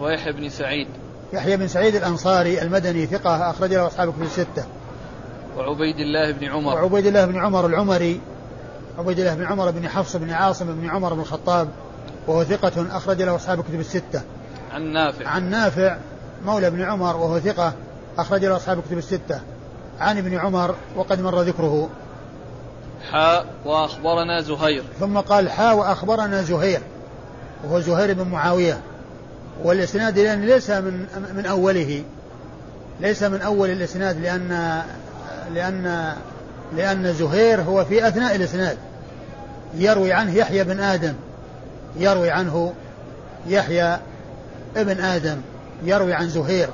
[0.00, 0.88] ويحيى بن سعيد.
[1.32, 4.64] يحيى بن سعيد الأنصاري المدني ثقة أخرج له أصحاب الكتب الستة.
[5.56, 6.74] وعبيد الله بن عمر.
[6.74, 8.20] وعبيد الله بن عمر العمري.
[8.98, 11.68] عبيد الله بن عمر بن حفص بن عاصم بن عمر بن الخطاب.
[12.26, 14.22] وهو ثقة أخرج له أصحاب الكتب الستة.
[14.72, 15.28] عن نافع.
[15.28, 15.96] عن نافع
[16.44, 17.72] مولى ابن عمر وهو ثقة
[18.18, 19.40] أخرج له أصحاب الكتب الستة.
[20.00, 21.88] عن ابن عمر وقد مر ذكره.
[23.10, 24.82] حاء وأخبرنا زهير.
[25.00, 26.80] ثم قال حاء وأخبرنا زهير
[27.64, 28.80] وهو زهير بن معاوية.
[29.64, 32.02] والإسناد لأن ليس من من أوله
[33.00, 34.82] ليس من أول الإسناد لأن
[35.54, 36.14] لأن
[36.76, 38.76] لأن زهير هو في أثناء الإسناد.
[39.74, 41.14] يروي عنه يحيى بن آدم
[41.96, 42.74] يروي عنه
[43.46, 43.98] يحيى
[44.76, 45.40] ابن آدم
[45.84, 46.68] يروي عن زهير.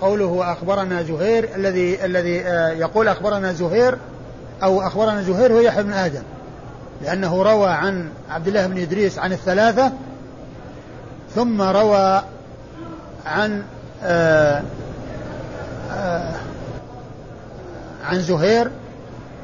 [0.00, 3.98] فقوله أخبرنا زهير الذي الذي آه، يقول أخبرنا زهير
[4.62, 6.22] أو أخبرنا زهير هو يحيى بن آدم.
[7.02, 9.92] لأنه روى عن عبد الله بن إدريس عن الثلاثة
[11.34, 12.22] ثم روى
[13.26, 13.62] عن
[14.02, 14.62] آآ آه،
[15.92, 16.34] آآ آه،
[18.04, 18.70] عن زهير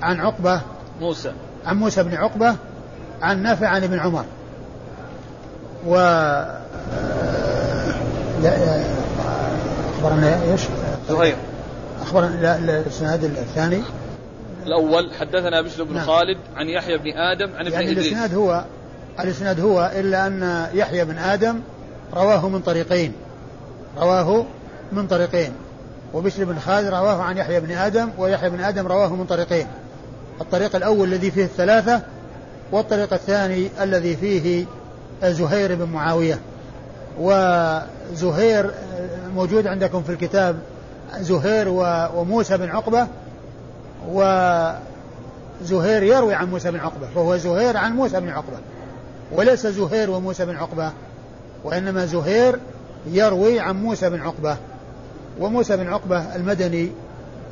[0.02, 0.60] عن عقبة
[1.00, 1.32] موسى.
[1.66, 2.56] عن موسى بن عقبة
[3.22, 4.24] عن نافع عن ابن عمر.
[5.86, 5.94] و
[8.42, 8.93] لا
[10.04, 10.60] أخبرنا إيش؟
[11.08, 11.36] زهير
[12.02, 13.82] أخبرنا لا الإسناد الثاني.
[14.66, 16.06] الأول حدثنا بشر بن نعم.
[16.06, 18.06] خالد عن يحيى بن آدم عن ابن يعني إدريس.
[18.06, 18.64] الإسناد هو
[19.20, 21.60] الإسناد هو إلا أن يحيى بن آدم
[22.14, 23.12] رواه من طريقين.
[23.98, 24.46] رواه
[24.92, 25.52] من طريقين.
[26.14, 29.66] وبشر بن خالد رواه عن يحيى بن آدم ويحيى بن آدم رواه من طريقين.
[30.40, 32.00] الطريق الأول الذي فيه الثلاثة
[32.72, 34.64] والطريق الثاني الذي فيه
[35.22, 36.38] زهير بن معاوية.
[37.18, 38.70] وزهير
[39.34, 40.56] موجود عندكم في الكتاب
[41.18, 41.68] زهير
[42.16, 43.06] وموسى بن عقبة
[44.08, 48.58] وزهير يروي عن موسى بن عقبة فهو زهير عن موسى بن عقبة
[49.32, 50.92] وليس زهير وموسى بن عقبة
[51.64, 52.58] وإنما زهير
[53.06, 54.56] يروي عن موسى بن عقبة
[55.40, 56.92] وموسى بن عقبة المدني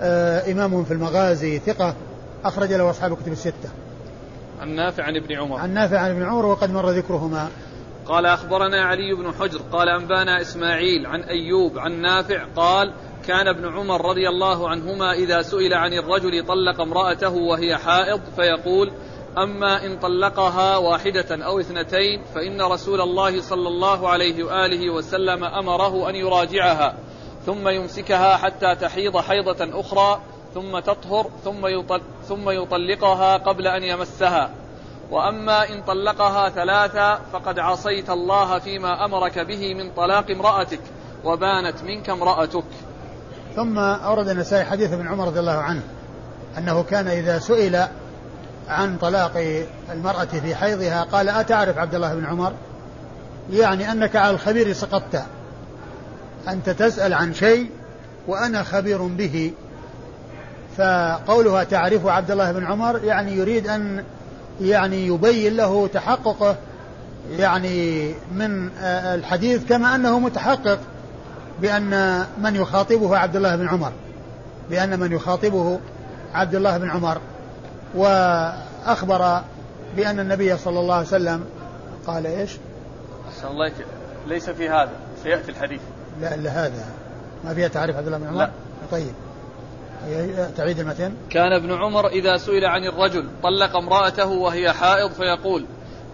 [0.01, 1.95] آه إمام في المغازي ثقة
[2.45, 3.69] أخرج له أصحاب الكتب الستة.
[4.61, 5.59] عن نافع عن ابن عمر.
[5.59, 7.49] عن نافع عن ابن عمر وقد مر ذكرهما.
[8.07, 12.93] قال أخبرنا علي بن حجر قال أنبانا إسماعيل عن أيوب عن نافع قال
[13.27, 18.93] كان ابن عمر رضي الله عنهما إذا سئل عن الرجل طلق امرأته وهي حائض فيقول
[19.39, 26.11] أما إن طلقها واحدة أو اثنتين فإن رسول الله صلى الله عليه وآله وسلم أمره
[26.11, 26.97] أن يراجعها
[27.47, 30.23] ثم يمسكها حتى تحيض حيضة أخرى
[30.55, 31.83] ثم تطهر ثم
[32.23, 34.51] ثم يطلقها قبل أن يمسها.
[35.13, 40.81] وأما إن طلقها ثلاثا فقد عصيت الله فيما أمرك به من طلاق امرأتك
[41.25, 42.65] وبانت منك امرأتك.
[43.57, 45.83] ثم أورد النسائي حديث ابن عمر رضي الله عنه
[46.59, 47.87] أنه كان إذا سئل
[48.69, 52.53] عن طلاق المرأة في حيضها قال أتعرف عبد الله بن عمر؟
[53.51, 55.23] يعني أنك على الخبير سقطت.
[56.49, 57.71] أنت تسأل عن شيء
[58.27, 59.53] وأنا خبير به.
[60.77, 64.05] فقولها تعرف عبد الله بن عمر يعني يريد أن
[64.63, 66.57] يعني يبين له تحققه
[67.31, 70.79] يعني من الحديث كما أنه متحقق
[71.61, 73.93] بأن من يخاطبه عبد الله بن عمر
[74.71, 75.81] بأن من يخاطبه
[76.35, 77.19] عبد الله بن عمر.
[77.95, 79.41] وأخبر
[79.97, 81.45] بأن النبي صلى الله عليه وسلم
[82.07, 82.51] قال إيش؟
[83.51, 83.73] الله
[84.27, 84.93] ليس في هذا
[85.23, 85.81] سيأتي الحديث.
[86.21, 86.85] لا إلا هذا
[87.45, 88.51] ما فيها تعريف عبد الله بن عمر؟ لا.
[88.91, 89.13] طيب.
[90.57, 95.67] تعيد المتن كان ابن عمر إذا سئل عن الرجل طلق امرأته وهي حائض فيقول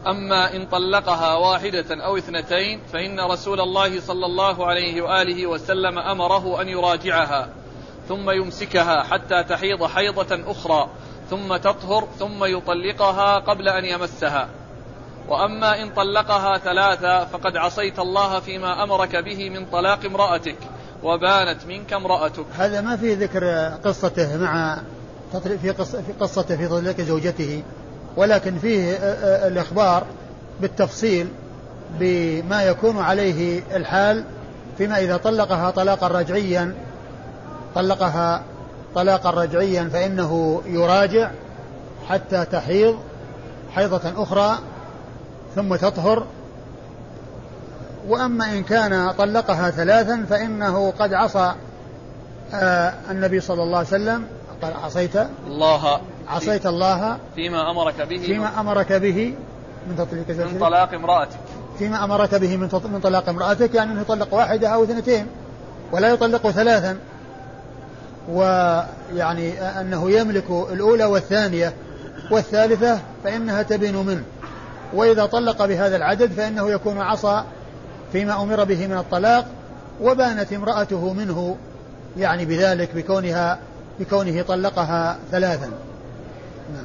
[0.07, 6.62] أما إن طلقها واحدة أو اثنتين فإن رسول الله صلى الله عليه وآله وسلم أمره
[6.62, 7.49] أن يراجعها
[8.09, 10.89] ثم يمسكها حتى تحيض حيضة أخرى
[11.30, 14.49] ثم تطهر ثم يطلقها قبل أن يمسها.
[15.28, 20.59] وأما إن طلقها ثلاثا فقد عصيت الله فيما أمرك به من طلاق امرأتك.
[21.03, 22.45] وبانت منك امرأتك.
[22.59, 23.45] هذا ما في ذكر
[23.85, 24.79] قصته مع
[25.63, 27.63] في قصة في قصته في تطليق زوجته
[28.17, 28.93] ولكن فيه
[29.47, 30.07] الإخبار
[30.61, 31.29] بالتفصيل
[32.01, 34.25] بما يكون عليه الحال
[34.79, 36.75] فيما إذا طلقها طلاقا رجعيا
[37.75, 38.43] طلقها
[38.95, 41.31] طلاقا رجعيا فإنه يراجع
[42.09, 42.99] حتى تحيض
[43.75, 44.59] حيضة أخرى
[45.55, 46.27] ثم تطهر
[48.09, 51.53] وأما إن كان طلقها ثلاثا فإنه قد عصى
[52.55, 54.25] آه النبي صلى الله عليه وسلم
[54.63, 55.17] قال عصيت.
[55.47, 57.19] الله عصيت الله.
[57.35, 59.35] فيما أمرك به فيما أمرك به
[59.89, 61.39] من تطليق زوجتك من طلاق امرأتك.
[61.79, 65.27] فيما أمرك به من من طلاق امرأتك يعني أنه يطلق واحدة أو اثنتين
[65.93, 66.97] ولا يطلق ثلاثا.
[68.31, 71.75] ويعني أنه يملك الأولى والثانية
[72.31, 74.23] والثالثة فإنها تبين منه.
[74.95, 77.45] وإذا طلق بهذا العدد فإنه يكون عصى
[78.13, 79.47] فيما أمر به من الطلاق
[80.01, 81.57] وبانت امرأته منه
[82.19, 83.59] يعني بذلك بكونها
[84.01, 85.71] بكونه طلقها ثلاثا.
[86.75, 86.85] نعم.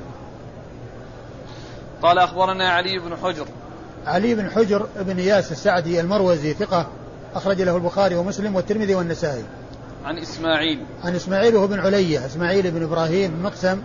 [2.01, 3.47] قال أخبرنا علي بن حجر.
[4.05, 6.88] علي بن حجر بن إياس السعدي المروزي ثقة
[7.36, 9.43] أخرج له البخاري ومسلم والترمذي والنسائي.
[10.05, 10.80] عن إسماعيل.
[11.03, 13.82] عن إسماعيل وهو بن علية إسماعيل بن إبراهيم مقسم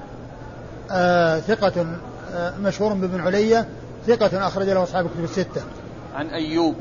[0.90, 1.86] آه ثقة
[2.34, 3.68] آه مشهور بابن علية
[4.06, 5.62] ثقة أخرج له أصحاب الكتب الستة.
[6.14, 6.74] عن أيوب.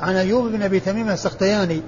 [0.00, 1.82] عن أيوب بن أبي تميم السختياني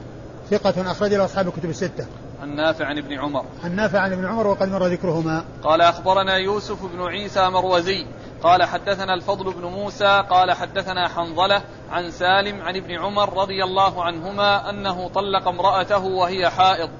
[0.50, 2.06] ثقة أخرج له أصحاب الكتب الستة.
[2.42, 3.44] عن نافع عن ابن عمر.
[3.64, 5.44] عن نافع عن ابن عمر وقد مر ذكرهما.
[5.62, 8.06] قال أخبرنا يوسف بن عيسى مروزي
[8.42, 14.04] قال حدثنا الفضل بن موسى قال حدثنا حنظلة عن سالم عن ابن عمر رضي الله
[14.04, 16.90] عنهما أنه طلق امرأته وهي حائض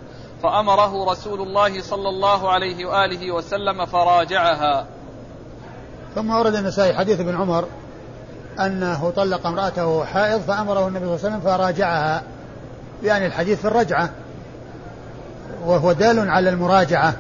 [0.43, 4.87] فأمره رسول الله صلى الله عليه وآله وسلم فراجعها.
[6.15, 7.65] ثم ورد النسائي حديث ابن عمر
[8.67, 12.23] أنه طلق امرأته حائض فأمره النبي صلى الله عليه وسلم فراجعها
[13.03, 14.11] يعني الحديث في الرجعة
[15.65, 17.15] وهو دال على المراجعة.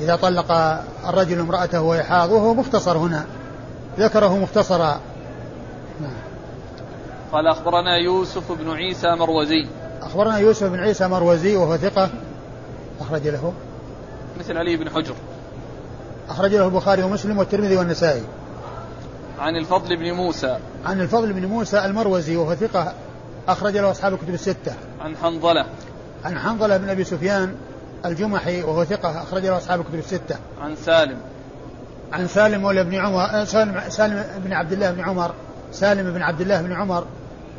[0.00, 0.52] إذا طلق
[1.08, 3.24] الرجل امرأته وهي حائض وهو مختصر هنا
[3.98, 5.00] ذكره مختصرا.
[7.32, 9.66] قال أخبرنا يوسف بن عيسى مروزي.
[10.02, 12.08] أخبرنا يوسف بن عيسى مروزي وهو ثقة.
[13.00, 13.52] أخرج له.
[14.40, 15.14] مثل علي بن حجر.
[16.28, 18.22] أخرج له البخاري ومسلم والترمذي والنسائي.
[19.42, 20.58] عن الفضل بن موسى.
[20.84, 22.92] عن الفضل بن موسى المروزي وهو ثقة
[23.48, 24.74] أخرج له أصحاب الكتب الستة.
[25.00, 25.66] عن حنظلة.
[26.24, 27.54] عن حنظلة بن أبي سفيان
[28.04, 30.36] الجمحي وهو ثقة أخرج له أصحاب الكتب الستة.
[30.60, 31.16] عن سالم.
[32.12, 35.34] عن سالم مولى بن عمر آه، سالم سالم بن عبد الله بن عمر
[35.72, 37.04] سالم بن عبد الله بن عمر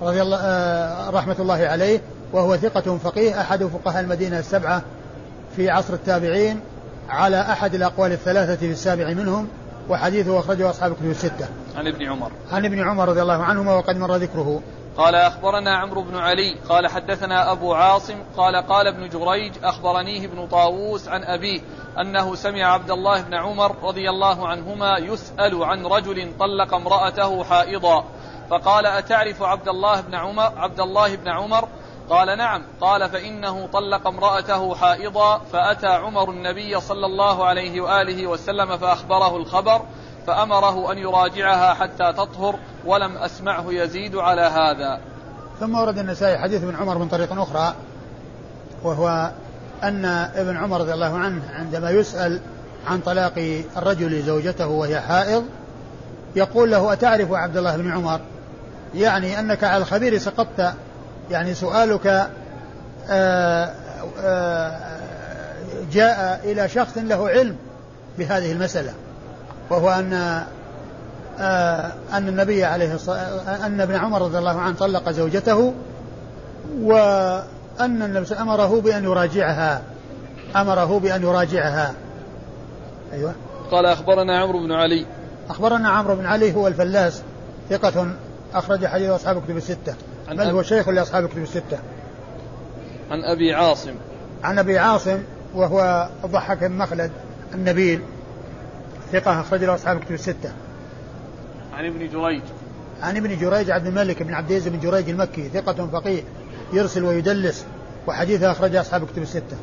[0.01, 2.01] رضي الله آه، رحمة الله عليه
[2.33, 4.81] وهو ثقة فقيه أحد فقهاء المدينة السبعة
[5.55, 6.59] في عصر التابعين
[7.09, 9.47] على أحد الأقوال الثلاثة في السابع منهم
[9.89, 11.47] وحديثه أخرجه أصحاب الكتب الستة.
[11.77, 12.31] عن ابن عمر.
[12.51, 14.61] عن ابن عمر رضي الله عنهما وقد مر ذكره.
[14.97, 20.47] قال أخبرنا عمرو بن علي قال حدثنا أبو عاصم قال قال ابن جريج أخبرنيه ابن
[20.47, 21.61] طاووس عن أبيه
[22.01, 28.03] أنه سمع عبد الله بن عمر رضي الله عنهما يسأل عن رجل طلق امرأته حائضا
[28.49, 31.67] فقال أتعرف عبد الله بن عمر عبد الله بن عمر
[32.09, 38.77] قال نعم قال فإنه طلق امرأته حائضا فأتى عمر النبي صلى الله عليه وآله وسلم
[38.77, 39.81] فأخبره الخبر
[40.27, 42.55] فأمره أن يراجعها حتى تطهر
[42.85, 44.99] ولم أسمعه يزيد على هذا.
[45.59, 47.73] ثم ورد النسائي حديث ابن عمر من طريق أخرى
[48.83, 49.31] وهو
[49.83, 50.05] أن
[50.35, 52.39] ابن عمر رضي الله عنه عندما يسأل
[52.87, 55.45] عن طلاق الرجل زوجته وهي حائض
[56.35, 58.19] يقول له أتعرف عبد الله بن عمر؟
[58.95, 60.73] يعني أنك على الخبير سقطت.
[61.31, 62.29] يعني سؤالك
[63.09, 63.73] آه،
[64.21, 64.79] آه،
[65.91, 67.55] جاء إلى شخص له علم
[68.17, 68.93] بهذه المسألة.
[69.69, 70.43] وهو أن
[71.39, 75.73] آه، أن النبي عليه الصلاة أن ابن عمر رضي الله عنه طلق زوجته
[76.81, 79.81] وأن النبي أمره بأن يراجعها.
[80.55, 81.93] أمره بأن يراجعها.
[83.13, 83.33] أيوة.
[83.71, 85.05] قال أخبرنا عمرو بن علي.
[85.49, 87.21] أخبرنا عمرو بن علي هو الفلاس
[87.69, 88.07] ثقة
[88.53, 89.95] أخرج حديث أصحاب الكتب الستة.
[90.31, 91.77] بل هو شيخ لأصحاب الكتب الستة.
[93.11, 93.95] عن أبي عاصم.
[94.43, 95.19] عن أبي عاصم
[95.55, 97.11] وهو الضحك بن مخلد
[97.53, 98.01] النبيل.
[99.13, 100.51] ثقة أخرج له أصحاب الكتب الستة.
[101.73, 102.41] عن ابن جريج.
[103.01, 106.23] عن ابن جريج عبد الملك بن عبد العزيز بن جريج المكي ثقة فقيه
[106.73, 107.65] يرسل ويدلس
[108.07, 109.57] وحديثه أخرج أصحاب الكتب الستة.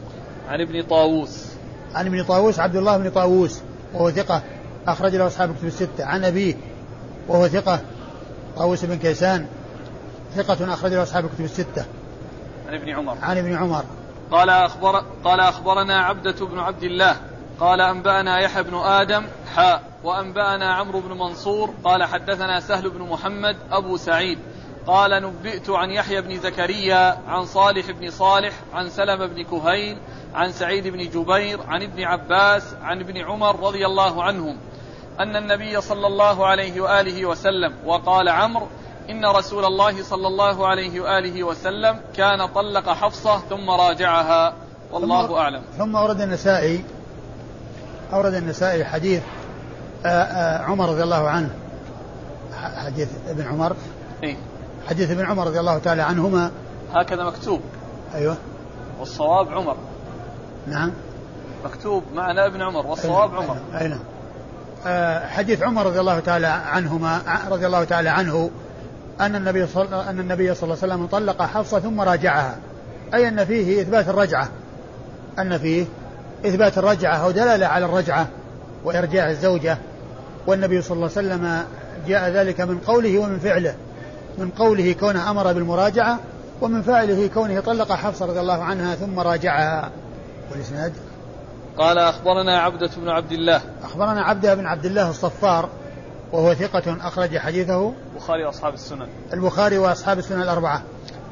[0.48, 1.46] عن ابن طاووس.
[1.94, 3.60] عن ابن طاووس عبد الله بن طاووس
[3.94, 4.42] وهو ثقة
[4.86, 6.04] أخرج له أصحاب الكتب الستة.
[6.04, 6.54] عن أبيه
[7.28, 7.80] وهو ثقة
[8.56, 9.46] طاووس بن كيسان
[10.36, 11.84] ثقة أخرج له أصحاب الكتب الستة.
[12.68, 13.16] عن ابن عمر.
[13.22, 13.84] عن ابن عمر.
[14.30, 17.29] قال أخبر قال أخبرنا عبدة بن عبد الله
[17.60, 23.56] قال أنبأنا يحيى بن آدم حاء وأنبأنا عمرو بن منصور قال حدثنا سهل بن محمد
[23.72, 24.38] أبو سعيد.
[24.86, 29.98] قال نبئت عن يحيى بن زكريا عن صالح بن صالح عن سلمة بن كهيل
[30.34, 34.56] عن سعيد بن جبير عن ابن عباس عن ابن عمر رضي الله عنهم.
[35.20, 38.66] أن النبي صلى الله عليه وآله وسلم وقال عمرو
[39.10, 44.54] إن رسول الله صلى الله عليه وآله وسلم كان طلق حفصة ثم راجعها.
[44.92, 45.62] والله ثم أعلم.
[45.78, 46.84] ثم ورد النسائي
[48.12, 49.22] أورد النسائي حديث
[50.06, 51.50] آه، آه، عمر رضي الله عنه.
[52.76, 53.76] حديث ابن عمر.
[54.22, 54.36] إيه؟
[54.88, 56.50] حديث ابن عمر رضي الله تعالى عنهما.
[56.92, 57.60] هكذا مكتوب.
[58.14, 58.36] أيوه.
[59.00, 59.76] والصواب عمر.
[60.66, 60.92] نعم.
[61.64, 63.56] مكتوب معنا ابن عمر والصواب أيوه عمر.
[63.80, 64.00] أي نعم.
[64.86, 68.50] آه حديث عمر رضي الله تعالى عنهما رضي الله تعالى عنه
[69.20, 72.56] أن النبي صلى أن النبي صلى الله عليه وسلم طلق حفصة ثم راجعها.
[73.14, 74.48] أي أن فيه إثبات الرجعة.
[75.38, 75.86] أن فيه
[76.46, 78.28] إثبات الرجعة أو دلالة على الرجعة
[78.84, 79.78] وإرجاع الزوجة.
[80.46, 81.64] والنبي صلى الله عليه وسلم
[82.06, 83.74] جاء ذلك من قوله ومن فعله.
[84.38, 86.18] من قوله كونه أمر بالمراجعة
[86.60, 89.90] ومن فعله كونه طلق حفصة رضي الله عنها ثم راجعها.
[90.50, 90.92] والإسناد؟
[91.78, 93.60] قال أخبرنا عبدة بن عبد الله.
[93.82, 95.68] أخبرنا عبدة بن عبد الله الصفار
[96.32, 97.92] وهو ثقة أخرج حديثه.
[98.12, 99.06] البخاري وأصحاب السنن.
[99.32, 100.82] البخاري وأصحاب السنن الأربعة.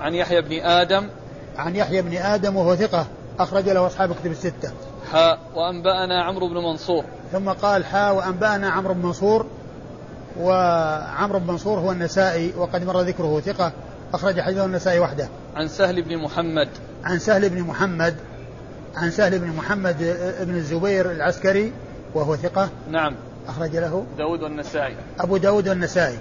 [0.00, 1.08] عن يحيى بن آدم.
[1.56, 3.06] عن يحيى بن آدم وهو ثقة
[3.38, 4.72] أخرج له أصحاب كتب الستة.
[5.12, 7.04] حاء وأنبأنا عمرو بن منصور.
[7.32, 9.46] ثم قال حاء وأنبأنا عمرو بن منصور
[10.40, 13.72] وعمرو بن منصور هو النسائي وقد مر ذكره ثقة
[14.14, 15.28] أخرج حديثه النسائي وحده.
[15.56, 16.68] عن سهل بن محمد.
[17.04, 18.16] عن سهل بن محمد
[18.96, 19.98] عن سهل بن محمد
[20.40, 21.72] بن الزبير العسكري
[22.14, 22.68] وهو ثقة.
[22.90, 23.14] نعم.
[23.48, 24.96] أخرج له داود والنسائي.
[25.20, 26.18] أبو داود والنسائي.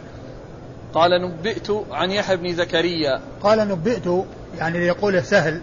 [0.93, 3.19] قال نبئت عن يحيى بن زكريا.
[3.43, 4.25] قال نبئت
[4.57, 5.61] يعني ليقوله سهل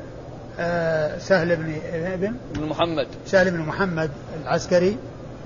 [1.19, 3.07] سهل بن ابن بن محمد.
[3.27, 4.11] سهل بن محمد
[4.43, 4.97] العسكري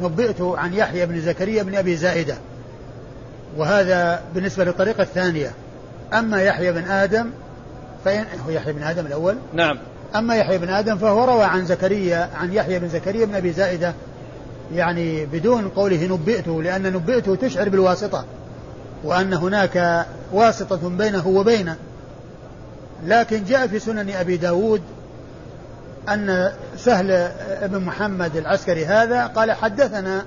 [0.01, 2.35] نبئت عن يحيى بن زكريا بن أبي زائدة.
[3.57, 5.51] وهذا بالنسبة للطريقة الثانية.
[6.13, 7.31] أما يحيى بن آدم
[8.05, 9.37] فإن هو يحيى بن آدم الأول.
[9.53, 9.79] نعم.
[10.17, 13.95] أما يحيى بن آدم فهو روى عن زكريا عن يحيى بن زكريا بن أبي زائدة.
[14.75, 18.25] يعني بدون قوله نبئته لأن نبئته تشعر بالواسطة.
[19.05, 21.77] وأن هناك واسطة بينه وبينه.
[23.07, 24.83] لكن جاء في سنن أبي داود
[26.09, 27.31] أن سهل
[27.63, 30.25] بن محمد العسكري هذا قال حدثنا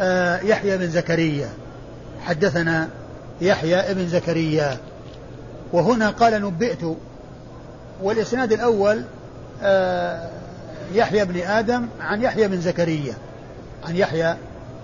[0.00, 1.48] آه، يحيى بن زكريا.
[2.20, 2.88] حدثنا
[3.40, 4.76] يحيى بن زكريا.
[5.72, 6.96] وهنا قال نبئت.
[8.02, 9.04] والإسناد الأول
[9.62, 10.30] آه،
[10.92, 13.14] يحيى بن آدم عن يحيى بن زكريا.
[13.88, 14.36] عن يحيى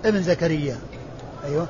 [0.04, 0.76] بن زكريا.
[1.44, 1.66] أيوه.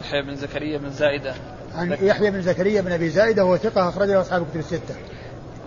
[0.00, 1.34] يحيى بن زكريا بن زائدة.
[1.74, 4.94] عن يحيى بن زكريا بن أبي زائدة وهو ثقة أخرج له أصحاب الكتب الستة.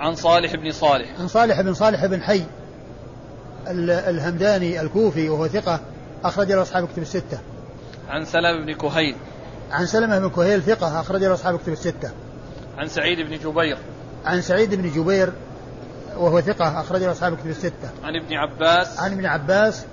[0.04, 1.20] عن صالح بن صالح.
[1.20, 2.43] عن صالح بن صالح بن حي
[3.68, 5.80] الهمداني الكوفي وهو ثقة
[6.24, 7.39] أخرج له أصحاب الكتب الستة.
[8.10, 9.16] عن سلمة بن كهيل.
[9.72, 12.12] عن سلمة بن كهيل ثقة أخرج له أصحاب الكتب الستة.
[12.78, 13.78] عن سعيد بن جبير.
[14.26, 15.34] عن سعيد بن جبير
[16.18, 17.89] وهو ثقة أخرج له أصحاب الكتب الستة.
[18.04, 18.99] عن ابن عباس.
[18.99, 19.86] عن ابن عباس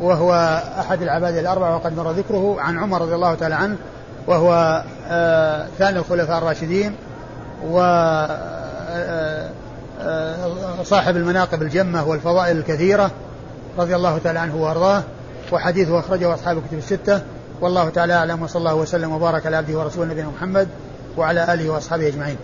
[0.00, 2.56] وهو أحد العباد الأربعة وقد مر ذكره.
[2.60, 3.76] عن عمر رضي الله تعالى عنه
[4.26, 6.96] وهو آه ثاني الخلفاء الراشدين
[7.66, 7.80] و
[10.84, 13.10] صاحب المناقب الجمة والفضائل الكثيرة
[13.78, 15.02] رضي الله تعالى عنه وأرضاه
[15.52, 17.20] وحديثه أخرجه أصحاب الكتب الستة.
[17.60, 20.68] والله تعالى أعلم وصلى الله وسلم وبارك على عبده ورسوله نبينا محمد
[21.16, 22.36] وعلى آله وأصحابه أجمعين.